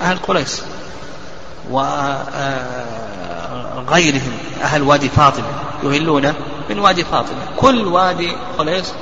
أهل 0.00 0.16
قليص 0.16 0.62
وغيرهم 3.86 4.32
أهل 4.62 4.82
وادي 4.82 5.08
فاطمة 5.08 5.46
يهلون 5.82 6.34
من 6.70 6.78
وادي 6.78 7.04
فاطمة. 7.04 7.38
كل 7.56 7.86
وادي 7.86 8.32
قليص 8.58 8.92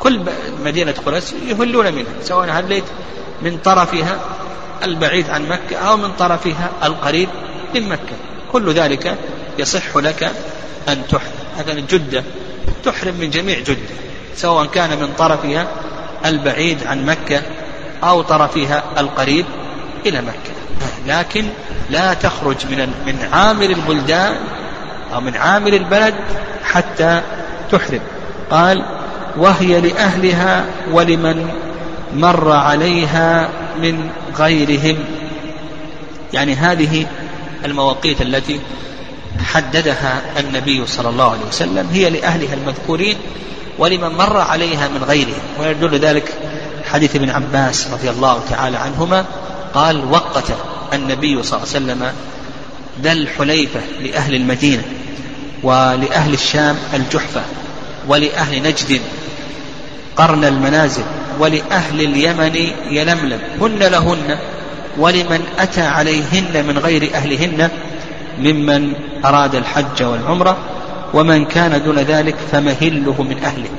كل 0.00 0.20
مدينة 0.64 0.94
قريش 1.06 1.24
يهلون 1.48 1.92
منها 1.94 2.12
سواء 2.22 2.50
هليت 2.50 2.84
من 3.42 3.58
طرفها 3.58 4.18
البعيد 4.84 5.30
عن 5.30 5.48
مكة 5.48 5.76
أو 5.76 5.96
من 5.96 6.12
طرفها 6.12 6.70
القريب 6.84 7.28
من 7.74 7.88
مكة. 7.88 8.16
كل 8.52 8.72
ذلك 8.72 9.18
يصح 9.58 9.96
لك 9.96 10.32
أن 10.88 11.02
تحرم 11.08 11.32
مثلا 11.58 11.80
جدة 11.80 12.24
تحرم 12.84 13.14
من 13.14 13.30
جميع 13.30 13.58
جدة. 13.58 14.07
سواء 14.34 14.66
كان 14.66 14.90
من 14.90 15.08
طرفها 15.18 15.66
البعيد 16.24 16.86
عن 16.86 17.06
مكة 17.06 17.42
أو 18.04 18.22
طرفها 18.22 18.82
القريب 18.98 19.46
إلى 20.06 20.20
مكة. 20.20 20.52
لكن 21.06 21.44
لا 21.90 22.14
تخرج 22.14 22.56
من 22.70 22.78
من 23.06 23.28
عامر 23.32 23.64
البلدان 23.64 24.36
أو 25.14 25.20
من 25.20 25.36
عامر 25.36 25.72
البلد 25.72 26.14
حتى 26.64 27.22
تحرم. 27.72 28.00
قال 28.50 28.84
وهي 29.36 29.80
لأهلها 29.80 30.64
ولمن 30.92 31.48
مر 32.14 32.52
عليها 32.52 33.48
من 33.82 34.10
غيرهم. 34.38 34.96
يعني 36.32 36.54
هذه 36.54 37.06
المواقيت 37.64 38.22
التي 38.22 38.60
حددها 39.44 40.22
النبي 40.40 40.86
صلى 40.86 41.08
الله 41.08 41.30
عليه 41.30 41.46
وسلم 41.48 41.88
هي 41.92 42.10
لأهلها 42.10 42.54
المذكورين 42.54 43.16
ولمن 43.78 44.08
مر 44.08 44.36
عليها 44.40 44.88
من 44.88 45.04
غيرهم 45.04 45.40
ويدل 45.60 45.98
ذلك 45.98 46.34
حديث 46.84 47.16
ابن 47.16 47.30
عباس 47.30 47.88
رضي 47.92 48.10
الله 48.10 48.40
تعالى 48.50 48.76
عنهما 48.76 49.24
قال 49.74 50.04
وقت 50.12 50.44
النبي 50.94 51.42
صلى 51.42 51.56
الله 51.56 51.74
عليه 51.74 51.84
وسلم 51.84 52.12
ذا 53.02 53.12
الحليفة 53.12 53.80
لأهل 54.00 54.34
المدينة 54.34 54.82
ولأهل 55.62 56.34
الشام 56.34 56.76
الجحفة 56.94 57.42
ولأهل 58.08 58.62
نجد 58.62 59.00
قرن 60.16 60.44
المنازل 60.44 61.04
ولأهل 61.38 62.00
اليمن 62.00 62.72
يلملم. 62.90 63.40
هن 63.60 63.78
لهن 63.78 64.38
ولمن 64.98 65.42
أتى 65.58 65.80
عليهن 65.80 66.66
من 66.66 66.78
غير 66.78 67.14
أهلهن 67.14 67.70
ممن 68.38 68.92
أراد 69.24 69.54
الحج 69.54 70.02
والعمرة 70.02 70.56
ومن 71.14 71.44
كان 71.44 71.82
دون 71.82 71.98
ذلك 71.98 72.36
فمهله 72.52 73.22
من 73.22 73.44
أهله. 73.44 73.70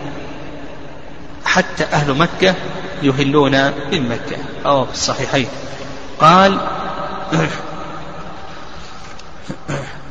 حتى 1.46 1.84
أهل 1.84 2.14
مكة 2.14 2.56
يهلون 3.04 3.52
من 3.92 4.10
مكة. 4.10 4.38
أو 4.66 4.86
في 4.86 4.94
الصحيحين. 4.94 5.48
قال 6.20 6.58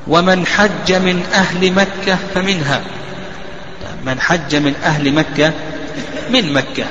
ومن 0.07 0.47
حج 0.47 0.93
من 0.93 1.23
أهل 1.35 1.73
مكة 1.73 2.19
فمنها. 2.35 2.83
من 4.07 4.21
حج 4.21 4.57
من 4.57 4.75
أهل 4.85 5.13
مكة 5.13 5.53
من 6.31 6.53
مكة. 6.53 6.85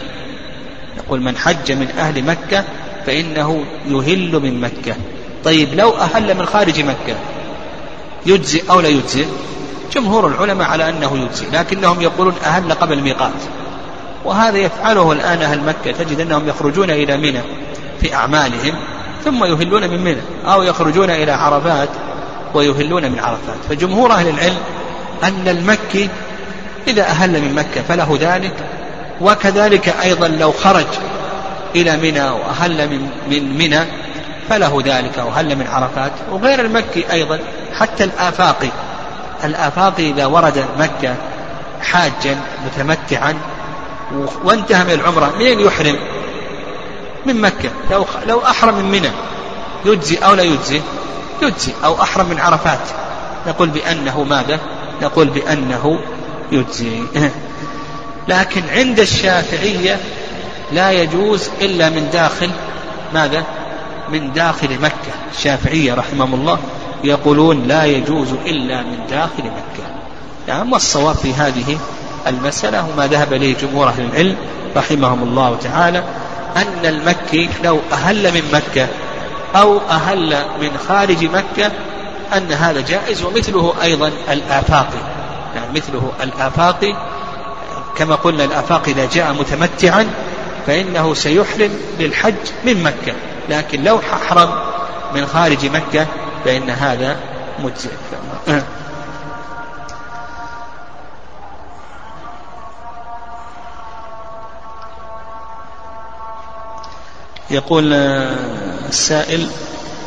يقول 0.98 1.22
من 1.22 1.38
حج 1.38 1.72
من 1.72 1.90
أهل 2.00 2.24
مكة 2.24 2.64
فإنه 3.06 3.66
يهل 3.88 4.40
من 4.40 4.62
مكة. 4.62 4.96
طيب 5.44 5.74
لو 5.74 5.90
أهل 5.98 6.38
من 6.38 6.46
خارج 6.46 6.82
مكة 6.82 7.16
يجزي 8.26 8.62
أو 8.70 8.80
لا 8.80 8.88
يجزي 8.88 9.26
جمهور 9.92 10.28
العلماء 10.28 10.68
على 10.70 10.90
أنه 10.90 11.18
يجزي 11.18 11.46
لكنهم 11.54 12.02
يقولون 12.02 12.34
أهل 12.46 12.74
قبل 12.74 12.94
الميقات. 12.94 13.32
وهذا 14.26 14.58
يفعله 14.58 15.12
الآن 15.12 15.42
أهل 15.42 15.64
مكة 15.64 15.92
تجد 15.92 16.20
أنهم 16.20 16.48
يخرجون 16.48 16.90
إلى 16.90 17.18
منى 17.18 17.42
في 18.02 18.16
أعمالهم 18.16 18.76
ثم 19.26 19.46
يهلون 19.46 19.90
من 19.90 20.04
منى 20.04 20.22
أو 20.46 20.64
يخرجون 20.64 21.10
إلى 21.10 21.32
عرفات 21.32 21.90
ويهلون 22.54 23.12
من 23.12 23.20
عرفات. 23.20 23.58
فجمهور 23.70 24.12
أهل 24.12 24.28
العلم 24.28 24.58
أن 25.24 25.48
المكي 25.48 26.10
إذا 26.88 27.04
أهل 27.04 27.42
من 27.42 27.56
مكة 27.56 27.82
فله 27.82 28.18
ذلك 28.22 28.54
وكذلك 29.22 29.90
أيضا 30.04 30.28
لو 30.28 30.52
خرج 30.52 30.88
إلى 31.76 31.98
منى 31.98 32.30
وأهل 32.30 32.90
من 32.90 33.10
من 33.30 33.58
منى 33.58 33.80
فله 34.50 34.82
ذلك 34.86 35.20
أو 35.20 35.30
هل 35.30 35.56
من 35.56 35.68
عرفات. 35.68 36.12
وغير 36.32 36.62
المكي 36.62 37.12
أيضا 37.12 37.40
حتى 37.74 38.04
الآفاقي 38.04 38.70
الآفاقي 39.44 40.10
إذا 40.10 40.26
ورد 40.26 40.66
مكة 40.80 41.16
حاجا 41.82 42.38
متمتعا 42.66 43.36
وانتهى 44.44 44.84
من 44.84 44.92
العمرة 44.92 45.34
منين 45.36 45.60
يحرم؟ 45.60 46.00
من 47.26 47.42
مكة. 47.42 47.70
لو, 47.92 48.06
لو 48.28 48.46
أحرم 48.46 48.76
من 48.76 48.92
منى. 48.92 49.12
يجزي 49.86 50.16
أو 50.18 50.34
لا 50.34 50.44
يجزي؟ 50.44 50.82
يجزي. 51.42 51.74
أو 51.84 52.02
أحرم 52.02 52.30
من 52.30 52.40
عرفات. 52.40 52.80
نقول 53.48 53.70
بأنه 53.70 54.24
ماذا؟ 54.24 54.60
نقول 55.02 55.28
بأنه 55.28 56.00
يجزي. 56.52 57.02
لكن 58.28 58.62
عند 58.70 59.00
الشافعية 59.00 60.00
لا 60.72 60.92
يجوز 60.92 61.50
إلا 61.62 61.90
من 61.90 62.10
داخل 62.14 62.52
ماذا؟ 63.14 63.44
من 64.10 64.34
داخل 64.34 64.80
مكة. 64.82 65.12
الشافعية 65.34 65.94
رحمهم 65.94 66.34
الله 66.34 66.60
يقولون 67.04 67.68
لا 67.68 67.86
يجوز 67.86 68.28
إلا 68.46 68.82
من 68.82 69.00
داخل 69.10 69.44
مكة. 69.44 69.88
نعم 70.48 70.74
والصواب 70.74 71.16
في 71.16 71.34
هذه 71.34 71.78
المسألة 72.28 72.88
وما 72.90 73.08
ذهب 73.08 73.34
إليه 73.34 73.56
جمهور 73.58 73.88
أهل 73.88 74.06
العلم 74.06 74.36
رحمهم 74.76 75.24
الله 75.24 75.58
تعالى 75.64 76.04
أن 76.58 76.86
المكي 76.86 77.50
لو 77.64 77.80
أهل 77.92 78.34
من 78.34 78.42
مكة 78.54 78.88
أو 79.56 79.80
أهل 79.90 80.46
من 80.62 80.78
خارج 80.88 81.26
مكة 81.26 81.72
أن 82.38 82.52
هذا 82.52 82.82
جائز 82.82 83.24
ومثله 83.24 83.74
أيضا 83.82 84.12
الآفاقي. 84.32 85.00
يعني 85.56 85.68
مثله 85.76 86.12
الآفاقي. 86.24 86.96
كما 87.98 88.16
قلنا 88.16 88.44
الآفاقي 88.44 88.92
إذا 88.92 89.08
جاء 89.14 89.34
متمتعا 89.34 90.08
فإنه 90.68 91.14
سيحرم 91.14 91.72
للحج 92.00 92.34
من 92.66 92.84
مكة. 92.84 93.14
لكن 93.50 93.84
لو 93.84 94.00
أحرم 94.14 94.50
من 95.16 95.26
خارج 95.26 95.66
مكة 95.66 96.08
فإن 96.46 96.70
هذا 96.70 97.16
مجزئ. 97.60 97.90
يقول 107.50 107.94
السائل 107.94 109.50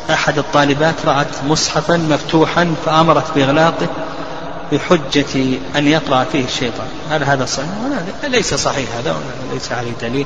أحد 0.09 0.37
الطالبات 0.37 1.05
رأت 1.05 1.43
مصحفا 1.47 1.97
مفتوحا 1.97 2.75
فأمرت 2.85 3.31
بإغلاقه 3.35 3.87
بحجة 4.71 5.59
أن 5.75 5.87
يقرأ 5.87 6.23
فيه 6.23 6.45
الشيطان. 6.45 6.87
هل 7.09 7.23
هذا 7.23 7.45
صحيح؟ 7.45 7.69
ليس 8.23 8.53
صحيح 8.53 8.89
هذا 8.97 9.15
ليس 9.53 9.71
عليه 9.71 9.91
دليل. 10.01 10.25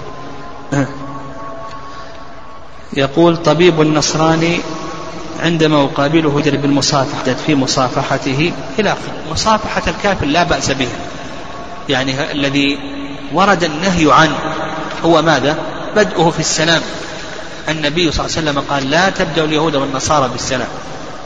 يقول 2.95 3.37
طبيب 3.37 3.81
النصراني 3.81 4.59
عندما 5.43 5.83
أقابله 5.83 6.39
يجري 6.39 6.57
بالمصافحة 6.57 7.33
في 7.45 7.55
مصافحته 7.55 8.51
إلى 8.79 8.89
آخره. 8.89 9.31
مصافحة 9.31 9.81
الكافر 9.87 10.25
لا 10.25 10.43
بأس 10.43 10.71
بها. 10.71 10.97
يعني 11.89 12.31
الذي 12.31 12.79
ورد 13.33 13.63
النهي 13.63 14.13
عنه 14.13 14.37
هو 15.05 15.21
ماذا؟ 15.21 15.57
بدءه 15.95 16.29
في 16.29 16.39
السلام. 16.39 16.81
النبي 17.69 18.11
صلى 18.11 18.25
الله 18.25 18.37
عليه 18.37 18.49
وسلم 18.49 18.63
قال 18.69 18.89
لا 18.89 19.09
تبدأ 19.09 19.43
اليهود 19.43 19.75
والنصارى 19.75 20.29
بالسلام. 20.29 20.67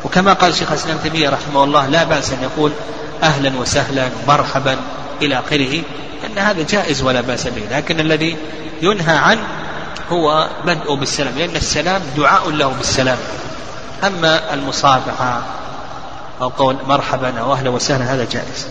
وكما 0.05 0.34
قال 0.34 0.55
شيخ 0.55 0.72
الإسلام 0.72 0.97
تيمية 1.03 1.30
رحمه 1.30 1.63
الله 1.63 1.88
لا 1.88 2.03
بأس 2.03 2.32
أن 2.32 2.43
يقول 2.43 2.72
أهلا 3.24 3.59
وسهلا 3.59 4.09
مرحبا 4.28 4.78
إلى 5.22 5.39
آخره 5.39 5.82
أن 6.26 6.38
هذا 6.38 6.65
جائز 6.70 7.01
ولا 7.01 7.22
بأس 7.22 7.47
به. 7.47 7.78
لكن 7.78 7.99
الذي 7.99 8.38
ينهى 8.82 9.15
عنه 9.17 9.41
هو 10.12 10.49
بدء 10.66 10.93
بالسلام 10.93 11.38
لأن 11.38 11.55
السلام 11.55 12.01
دعاء 12.18 12.49
له 12.49 12.68
بالسلام. 12.68 13.18
أما 14.03 14.53
المصافحة 14.53 15.41
أو 16.41 16.47
قول 16.47 16.76
مرحبا 16.88 17.39
أو 17.39 17.53
أهلا 17.53 17.70
وسهلا 17.70 18.14
هذا 18.14 18.28
جائز. 18.32 18.68